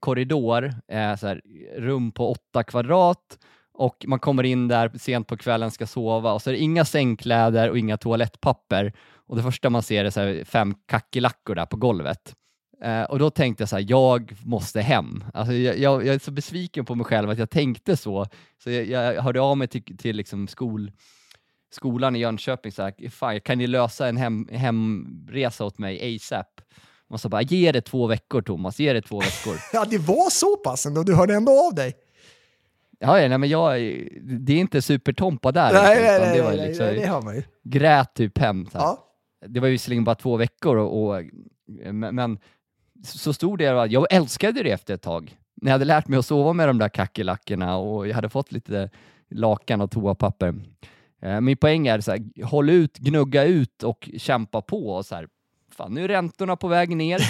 korridor, 0.00 0.74
eh, 0.88 1.16
så 1.16 1.26
här, 1.26 1.40
rum 1.76 2.12
på 2.12 2.30
åtta 2.30 2.62
kvadrat 2.62 3.38
och 3.74 4.04
man 4.06 4.18
kommer 4.18 4.42
in 4.42 4.68
där 4.68 4.90
sent 4.98 5.26
på 5.26 5.36
kvällen, 5.36 5.70
ska 5.70 5.86
sova 5.86 6.32
och 6.32 6.42
så 6.42 6.50
är 6.50 6.54
det 6.54 6.60
inga 6.60 6.84
sängkläder 6.84 7.70
och 7.70 7.78
inga 7.78 7.96
toalettpapper 7.96 8.92
och 9.28 9.36
det 9.36 9.42
första 9.42 9.70
man 9.70 9.82
ser 9.82 10.04
är 10.04 10.10
så 10.10 10.20
här 10.20 10.44
fem 10.44 10.74
kackerlackor 10.86 11.54
där 11.54 11.66
på 11.66 11.76
golvet. 11.76 12.34
Eh, 12.82 13.02
och 13.02 13.18
då 13.18 13.30
tänkte 13.30 13.62
jag 13.62 13.68
så 13.68 13.76
här, 13.76 13.86
jag 13.88 14.36
måste 14.44 14.80
hem. 14.80 15.24
Alltså 15.34 15.52
jag, 15.54 15.78
jag, 15.78 16.06
jag 16.06 16.14
är 16.14 16.18
så 16.18 16.30
besviken 16.30 16.84
på 16.84 16.94
mig 16.94 17.04
själv 17.04 17.30
att 17.30 17.38
jag 17.38 17.50
tänkte 17.50 17.96
så. 17.96 18.26
Så 18.62 18.70
jag, 18.70 18.86
jag 18.86 19.22
hörde 19.22 19.40
av 19.40 19.56
mig 19.56 19.68
till, 19.68 19.98
till 19.98 20.16
liksom 20.16 20.48
skol, 20.48 20.92
skolan 21.70 22.16
i 22.16 22.18
Jönköping, 22.18 22.72
så 22.72 22.82
här, 22.82 23.10
fan, 23.10 23.40
kan 23.40 23.58
ni 23.58 23.66
lösa 23.66 24.08
en 24.08 24.16
hem, 24.16 24.48
hemresa 24.52 25.64
åt 25.64 25.78
mig 25.78 26.16
ASAP? 26.16 26.60
Och 27.08 27.20
så 27.20 27.28
bara, 27.28 27.42
ge 27.42 27.72
det 27.72 27.80
två 27.80 28.06
veckor 28.06 28.42
Thomas, 28.42 28.78
ge 28.80 28.92
det 28.92 29.02
två 29.02 29.20
veckor. 29.20 29.56
Ja, 29.72 29.84
det 29.90 29.98
var 29.98 30.30
så 30.30 30.56
pass 30.56 30.86
ändå. 30.86 31.02
Du 31.02 31.14
hörde 31.14 31.34
ändå 31.34 31.66
av 31.68 31.74
dig. 31.74 31.94
ja, 32.98 33.20
ja, 33.20 33.28
nej, 33.28 33.38
men 33.38 33.48
jag, 33.48 33.72
det 34.22 34.52
är 34.52 34.56
inte 34.56 34.82
supertompa 34.82 35.52
där. 35.52 35.72
Nej, 35.72 35.96
inte, 35.96 36.02
nej, 36.02 36.16
utan 36.16 36.28
nej, 36.28 36.36
det 36.36 36.42
var 36.42 36.50
nej, 36.56 36.68
liksom, 36.68 36.86
nej, 36.86 36.94
det 36.94 37.06
hör 37.06 37.22
man 37.22 37.34
ju. 37.34 37.42
grät 37.64 38.14
typ 38.14 38.38
hem. 38.38 38.66
Så. 38.72 38.78
Ja. 38.78 39.02
Det 39.46 39.60
var 39.60 39.66
ju 39.66 39.72
visserligen 39.72 40.04
bara 40.04 40.14
två 40.14 40.36
veckor, 40.36 40.76
och, 40.76 41.16
och, 41.16 41.22
men, 41.92 42.38
så 43.04 43.32
stor 43.32 43.56
del 43.56 43.74
var 43.74 43.86
jag 43.86 44.06
älskade 44.10 44.62
det 44.62 44.70
efter 44.70 44.94
ett 44.94 45.02
tag. 45.02 45.36
När 45.54 45.70
jag 45.70 45.74
hade 45.74 45.84
lärt 45.84 46.08
mig 46.08 46.18
att 46.18 46.26
sova 46.26 46.52
med 46.52 46.68
de 46.68 46.78
där 46.78 46.88
kackerlackorna 46.88 47.76
och 47.76 48.08
jag 48.08 48.14
hade 48.14 48.28
fått 48.28 48.52
lite 48.52 48.90
lakan 49.30 49.80
och 49.80 49.90
toapapper. 49.90 50.54
Eh, 51.22 51.40
Min 51.40 51.56
poäng 51.56 51.86
är 51.86 52.00
så 52.00 52.10
här, 52.10 52.44
håll 52.44 52.70
ut, 52.70 52.98
gnugga 52.98 53.44
ut 53.44 53.82
och 53.82 54.10
kämpa 54.16 54.62
på. 54.62 54.88
Och 54.88 55.06
så 55.06 55.14
här, 55.14 55.28
fan, 55.76 55.94
nu 55.94 56.04
är 56.04 56.08
räntorna 56.08 56.56
på 56.56 56.68
väg 56.68 56.96
ner. 56.96 57.20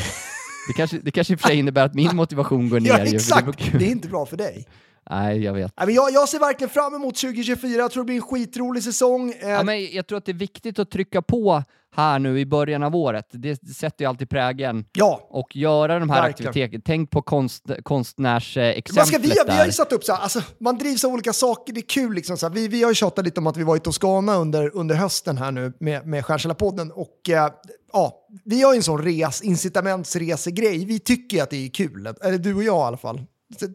Det 0.68 0.72
kanske, 0.72 0.98
det 0.98 1.10
kanske 1.10 1.32
i 1.32 1.36
och 1.36 1.40
för 1.40 1.48
sig 1.48 1.58
innebär 1.58 1.84
att 1.84 1.94
min 1.94 2.16
motivation 2.16 2.68
går 2.68 2.80
ner. 2.80 2.88
Ja, 2.90 2.96
det 2.98 3.14
exakt. 3.14 3.58
kul. 3.58 3.78
Det 3.80 3.86
är 3.86 3.90
inte 3.90 4.08
bra 4.08 4.26
för 4.26 4.36
dig. 4.36 4.66
Nej, 5.10 5.44
jag 5.44 5.52
vet. 5.52 5.72
Nej, 5.76 5.86
men 5.86 5.94
jag, 5.94 6.12
jag 6.12 6.28
ser 6.28 6.38
verkligen 6.38 6.70
fram 6.70 6.94
emot 6.94 7.14
2024. 7.16 7.78
Jag 7.78 7.90
tror 7.90 8.02
det 8.02 8.06
blir 8.06 8.16
en 8.16 8.22
skitrolig 8.22 8.82
säsong. 8.82 9.32
Eh, 9.40 9.48
Ja, 9.48 9.62
men 9.62 9.94
jag 9.94 10.06
tror 10.06 10.18
att 10.18 10.24
det 10.24 10.32
är 10.32 10.36
viktigt 10.36 10.78
att 10.78 10.90
trycka 10.90 11.22
på 11.22 11.62
här 11.96 12.18
nu 12.18 12.40
i 12.40 12.46
början 12.46 12.82
av 12.82 12.96
året. 12.96 13.26
Det 13.30 13.56
sätter 13.76 14.04
ju 14.04 14.08
alltid 14.08 14.30
prägen. 14.30 14.84
ja. 14.92 15.26
och 15.30 15.56
göra 15.56 15.98
de 15.98 16.10
här 16.10 16.22
Verkligen. 16.22 16.48
aktiviteterna. 16.50 16.82
Tänk 16.86 17.10
på 17.10 17.22
konst, 17.22 17.64
konstnärsexemplet 17.82 19.06
ska 19.06 19.18
vi, 19.18 19.28
vi 19.28 19.38
har 19.38 19.44
där. 19.46 19.66
ju 19.66 19.72
satt 19.72 19.92
upp 19.92 20.04
så 20.04 20.12
här, 20.14 20.22
alltså, 20.22 20.42
man 20.60 20.78
drivs 20.78 21.04
av 21.04 21.12
olika 21.12 21.32
saker, 21.32 21.72
det 21.72 21.80
är 21.80 21.88
kul 21.88 22.14
liksom. 22.14 22.36
Så 22.36 22.46
här. 22.48 22.54
Vi, 22.54 22.68
vi 22.68 22.82
har 22.82 22.90
ju 22.90 22.94
tjatat 22.94 23.24
lite 23.24 23.40
om 23.40 23.46
att 23.46 23.56
vi 23.56 23.62
var 23.64 23.76
i 23.76 23.80
Toscana 23.80 24.34
under, 24.36 24.76
under 24.76 24.94
hösten 24.94 25.38
här 25.38 25.50
nu 25.52 25.72
med, 25.80 26.06
med 26.06 26.24
Stjärnsällarpodden 26.26 26.92
och 26.92 27.30
eh, 27.30 27.50
ja, 27.92 28.26
vi 28.44 28.62
har 28.62 28.72
ju 28.72 28.76
en 28.76 28.82
sån 28.82 29.02
res, 29.02 29.42
incitamentsresegrej. 29.42 30.84
Vi 30.84 30.98
tycker 30.98 31.42
att 31.42 31.50
det 31.50 31.56
är 31.66 31.68
kul, 31.68 32.08
eller 32.22 32.38
du 32.38 32.54
och 32.54 32.62
jag 32.62 32.76
i 32.76 32.86
alla 32.86 32.96
fall. 32.96 33.20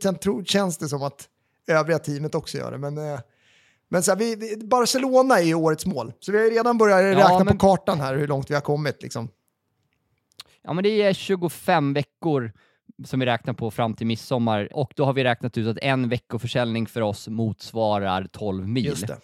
Sen, 0.04 0.18
tror, 0.18 0.44
känns 0.44 0.78
det 0.78 0.90
som 0.90 1.04
att 1.04 1.28
övriga 1.68 2.00
teamet 2.00 2.36
också 2.36 2.58
gör 2.58 2.72
det, 2.72 2.78
men 2.78 2.98
eh, 2.98 3.20
men 3.90 4.04
så 4.04 4.12
här, 4.12 4.18
vi, 4.18 4.36
vi, 4.36 4.58
Barcelona 4.58 5.40
är 5.40 5.44
ju 5.44 5.56
årets 5.56 5.86
mål, 5.86 6.14
så 6.20 6.32
vi 6.32 6.38
har 6.38 6.46
ju 6.46 6.52
redan 6.52 6.78
börjat 6.78 7.18
räkna 7.18 7.44
men- 7.44 7.48
på 7.48 7.58
kartan 7.58 8.00
här 8.00 8.16
hur 8.16 8.28
långt 8.28 8.50
vi 8.50 8.54
har 8.54 8.62
kommit. 8.62 9.02
Liksom. 9.02 9.30
Ja, 10.64 10.74
men 10.74 10.84
det 10.84 11.02
är 11.02 11.14
25 11.14 11.94
veckor 11.94 12.52
som 13.06 13.20
vi 13.20 13.26
räknar 13.26 13.54
på 13.54 13.72
fram 13.72 13.94
till 13.94 14.08
midsommar 14.08 14.70
och 14.74 14.94
då 14.96 15.06
har 15.06 15.14
vi 15.14 15.24
räknat 15.24 15.58
ut 15.58 15.68
att 15.68 15.78
en 15.82 16.10
veckoförsäljning 16.10 16.88
för 16.88 17.02
oss 17.02 17.28
motsvarar 17.28 18.28
12 18.32 18.68
mil. 18.68 18.86
Just 18.86 19.08
det. 19.08 19.18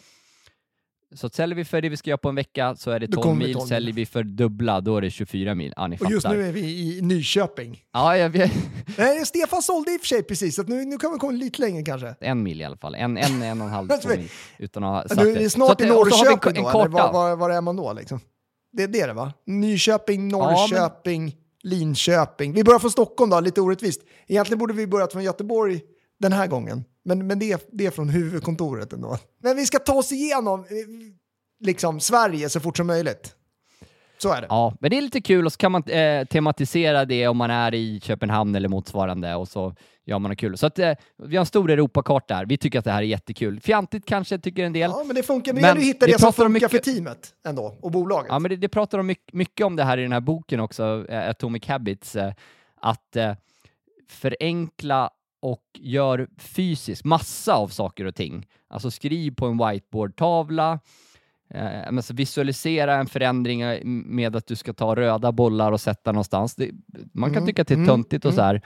Så 1.16 1.30
säljer 1.30 1.56
vi 1.56 1.66
för 1.66 1.82
det 1.82 1.90
vi 1.90 1.98
ska 1.98 2.10
göra 2.10 2.18
på 2.18 2.30
en 2.30 2.36
vecka 2.36 2.76
så 2.76 2.92
är 2.92 3.00
det 3.00 3.08
Då 3.08 3.14
12 3.16 3.24
kommer 3.24 3.40
vi 3.40 3.46
mil. 3.46 3.54
12 3.54 3.64
mil. 3.64 3.70
Säljer 3.70 3.94
vi 3.94 4.06
för 4.06 4.24
dubbla, 4.24 4.82
då 4.82 4.98
är 4.98 5.02
det 5.02 5.10
24 5.10 5.56
mil. 5.56 5.74
Ja, 5.76 5.88
ni 5.88 5.96
Och 5.96 6.00
fattar. 6.00 6.12
just 6.14 6.28
nu 6.30 6.48
är 6.48 6.52
vi 6.52 6.62
i 6.98 7.02
Nyköping. 7.02 7.82
Ja, 7.94 8.18
jag 8.18 8.30
vet. 8.30 8.52
Nej, 8.98 9.26
Stefan 9.26 9.62
sålde 9.62 9.92
i 9.94 9.98
och 9.98 10.02
för 10.02 10.08
sig 10.08 10.24
precis, 10.24 10.56
så 10.56 10.64
nu, 10.64 10.86
nu 10.86 10.98
kan 10.98 11.14
vi 11.14 11.20
komma 11.20 11.32
lite 11.32 11.62
längre 11.62 11.84
kanske. 11.84 12.16
En 12.20 12.44
mil 12.44 12.62
i 12.62 12.64
alla 12.64 12.78
fall. 12.78 12.96
En, 12.96 13.18
en, 13.18 13.42
en 13.42 13.62
och 13.62 13.68
en 13.68 13.74
halv, 13.74 13.90
mil. 14.08 14.30
Utan 14.60 14.84
att 14.84 14.90
ha 14.90 15.02
Ja, 15.02 15.08
sagt 15.16 15.22
Du 15.22 15.34
det. 15.36 15.44
är 15.46 15.50
snart 15.50 15.72
att, 15.72 15.82
i 15.82 15.88
eh, 15.88 15.96
och 15.96 16.08
vi 16.08 16.12
en- 16.12 16.18
Norrköping 16.26 16.58
en 16.58 16.64
då, 16.64 16.70
eller 16.70 16.90
var, 16.90 17.14
var, 17.14 17.36
var 17.36 17.50
är 17.50 17.62
man 17.62 17.76
då? 17.76 17.94
Liksom? 17.94 18.20
Det 18.72 18.84
är 18.84 18.88
det 18.88 19.06
det 19.08 19.14
va? 19.14 19.34
Nyköping, 19.46 20.28
Norrköping, 20.28 21.36
Linköping. 21.64 22.54
Vi 22.54 22.64
börjar 22.64 22.80
från 22.80 22.92
Stockholm 22.92 23.30
då, 23.30 23.40
lite 23.40 23.62
orättvist. 23.62 24.02
Egentligen 24.28 24.60
borde 24.60 24.74
vi 24.74 24.88
börjat 24.88 25.12
från 25.14 25.24
Göteborg 25.24 25.82
den 26.20 26.32
här 26.34 26.48
gången. 26.48 26.84
Men, 27.04 27.28
men 27.28 27.40
det, 27.40 27.52
är, 27.52 27.60
det 27.72 27.86
är 27.86 27.92
från 27.92 28.10
huvudkontoret 28.10 28.94
ändå. 28.94 29.18
Men 29.44 29.56
vi 29.56 29.66
ska 29.66 29.80
ta 29.80 29.94
oss 29.94 30.12
igenom 30.12 30.60
eh, 30.60 30.66
liksom, 31.60 32.00
Sverige 32.00 32.50
så 32.50 32.60
fort 32.60 32.78
som 32.78 32.88
möjligt. 32.88 33.34
Så 34.18 34.34
är 34.34 34.42
det. 34.42 34.48
Ja, 34.50 34.74
men 34.80 34.90
det 34.90 34.98
är 34.98 35.02
lite 35.02 35.22
kul 35.22 35.46
och 35.46 35.52
så 35.54 35.58
kan 35.58 35.72
man 35.72 35.84
eh, 35.84 36.26
tematisera 36.26 37.06
det 37.06 37.28
om 37.28 37.38
man 37.38 37.52
är 37.52 37.74
i 37.74 38.00
Köpenhamn 38.00 38.56
eller 38.56 38.70
motsvarande 38.70 39.36
och 39.36 39.48
så 39.48 39.76
gör 40.06 40.20
man 40.20 40.32
något 40.32 40.38
kul. 40.40 40.58
Så 40.58 40.68
att, 40.68 40.80
eh, 40.80 40.94
vi 41.24 41.36
har 41.36 41.42
en 41.42 41.46
stor 41.46 41.72
Europakarta 41.72 42.34
här. 42.36 42.46
Vi 42.46 42.58
tycker 42.58 42.80
att 42.80 42.86
det 42.86 42.92
här 42.92 42.98
är 43.02 43.06
jättekul. 43.06 43.60
Fjantigt 43.60 44.06
kanske 44.06 44.38
tycker 44.40 44.64
en 44.64 44.74
del. 44.74 44.92
Ja, 44.92 45.04
men 45.04 45.16
det 45.16 45.24
funkar. 45.24 45.54
Men 45.54 45.62
Men 45.62 45.76
det 45.76 45.82
hitta 45.82 46.06
vi 46.06 46.12
det 46.12 46.20
som 46.20 46.34
funkar 46.34 46.50
mycket- 46.50 46.72
för 46.72 46.78
teamet 46.78 47.34
ändå, 47.48 47.78
och 47.82 47.92
bolaget. 47.92 48.28
Ja, 48.30 48.40
men 48.40 48.50
det, 48.50 48.56
det 48.56 48.70
pratar 48.70 48.98
de 48.98 49.08
mycket, 49.08 49.34
mycket 49.34 49.66
om 49.66 49.76
det 49.76 49.84
här 49.84 49.98
i 49.98 50.02
den 50.02 50.12
här 50.12 50.20
boken 50.22 50.60
också, 50.60 51.06
eh, 51.10 51.30
Atomic 51.30 51.68
Habits, 51.68 52.16
eh, 52.16 52.34
att 52.82 53.16
eh, 53.16 53.34
förenkla 54.10 55.10
och 55.42 55.64
gör 55.74 56.28
fysiskt 56.38 57.06
massa 57.06 57.56
av 57.56 57.68
saker 57.68 58.06
och 58.06 58.16
ting. 58.16 58.48
Alltså 58.68 58.92
skriv 58.92 59.36
på 59.36 59.46
en 59.46 59.58
whiteboardtavla, 59.58 60.80
eh, 61.54 62.14
visualisera 62.14 62.96
en 62.96 63.08
förändring 63.08 63.62
eh, 63.62 63.86
med 63.86 64.36
att 64.36 64.48
du 64.48 64.56
ska 64.56 64.74
ta 64.74 64.96
röda 64.96 65.32
bollar 65.32 65.72
och 65.72 65.82
sätta 65.82 66.12
någonstans. 66.12 66.56
Det, 66.56 66.72
man 67.14 67.30
kan 67.30 67.38
Mm, 67.38 67.48
tycka 67.48 67.62
att 67.62 67.68
det 67.68 67.74
är 67.74 67.76
mm, 67.76 67.88
töntigt 67.88 68.26
och 68.26 68.34
så 68.34 68.42
här. 68.42 68.62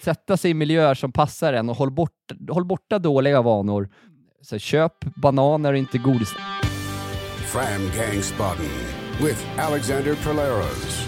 Sätta 0.00 0.36
sig 0.36 0.50
i 0.50 0.54
miljöer 0.54 0.94
som 0.94 1.12
passar 1.12 1.52
en 1.52 1.70
och 1.70 1.76
håll, 1.76 1.90
bort, 1.90 2.32
håll 2.50 2.64
borta 2.64 2.98
dåliga 2.98 3.42
vanor. 3.42 3.88
Så 4.42 4.58
köp 4.58 5.04
bananer 5.16 5.72
och 5.72 5.78
inte 5.78 5.98
godis. 5.98 6.34
Fram 7.52 7.90
Gangsbottom 7.96 8.64
with 9.20 9.60
Alexander 9.60 10.14
Polaros. 10.24 11.01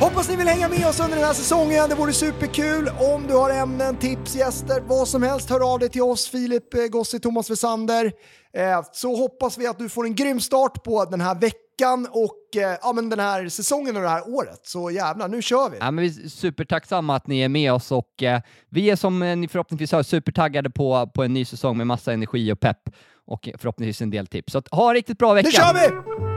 Hoppas 0.00 0.28
ni 0.28 0.36
vill 0.36 0.48
hänga 0.48 0.68
med 0.68 0.86
oss 0.86 1.00
under 1.00 1.16
den 1.16 1.26
här 1.26 1.32
säsongen. 1.32 1.88
Det 1.88 1.94
vore 1.94 2.12
superkul. 2.12 2.88
Om 3.14 3.26
du 3.26 3.34
har 3.34 3.50
ämnen, 3.50 3.96
tips, 3.96 4.36
gäster, 4.36 4.80
vad 4.80 5.08
som 5.08 5.22
helst, 5.22 5.50
hör 5.50 5.72
av 5.72 5.78
dig 5.78 5.88
till 5.88 6.02
oss, 6.02 6.28
Filip 6.28 6.74
eh, 6.74 6.80
Gossi, 6.80 7.20
Thomas 7.20 7.50
Wessander. 7.50 8.12
Eh, 8.52 8.82
så 8.92 9.16
hoppas 9.16 9.58
vi 9.58 9.66
att 9.66 9.78
du 9.78 9.88
får 9.88 10.04
en 10.04 10.14
grym 10.14 10.40
start 10.40 10.82
på 10.84 11.04
den 11.04 11.20
här 11.20 11.34
veckan 11.34 12.08
och 12.10 12.62
eh, 12.62 12.78
ja, 12.82 12.92
men 12.92 13.08
den 13.08 13.20
här 13.20 13.48
säsongen 13.48 13.96
och 13.96 14.02
det 14.02 14.08
här 14.08 14.28
året. 14.28 14.60
Så 14.62 14.90
jävlar, 14.90 15.28
nu 15.28 15.42
kör 15.42 15.70
vi! 15.70 15.76
Ja, 15.80 15.90
men 15.90 16.04
vi 16.04 16.24
är 16.24 16.28
supertacksamma 16.28 17.16
att 17.16 17.26
ni 17.26 17.40
är 17.40 17.48
med 17.48 17.72
oss 17.72 17.92
och 17.92 18.22
vi 18.70 18.90
är 18.90 18.96
som 18.96 19.18
ni 19.18 19.48
förhoppningsvis 19.48 19.92
hör 19.92 20.02
supertaggade 20.02 20.70
på, 20.70 21.10
på 21.14 21.22
en 21.24 21.32
ny 21.32 21.44
säsong 21.44 21.76
med 21.76 21.86
massa 21.86 22.12
energi 22.12 22.52
och 22.52 22.60
pepp 22.60 22.90
och 23.26 23.48
förhoppningsvis 23.58 24.00
en 24.00 24.10
del 24.10 24.26
tips. 24.26 24.52
Så 24.52 24.62
ha 24.70 24.88
en 24.88 24.94
riktigt 24.94 25.18
bra 25.18 25.32
vecka! 25.32 25.48
Nu 25.48 25.52
kör 25.52 25.74
vi! 25.74 26.35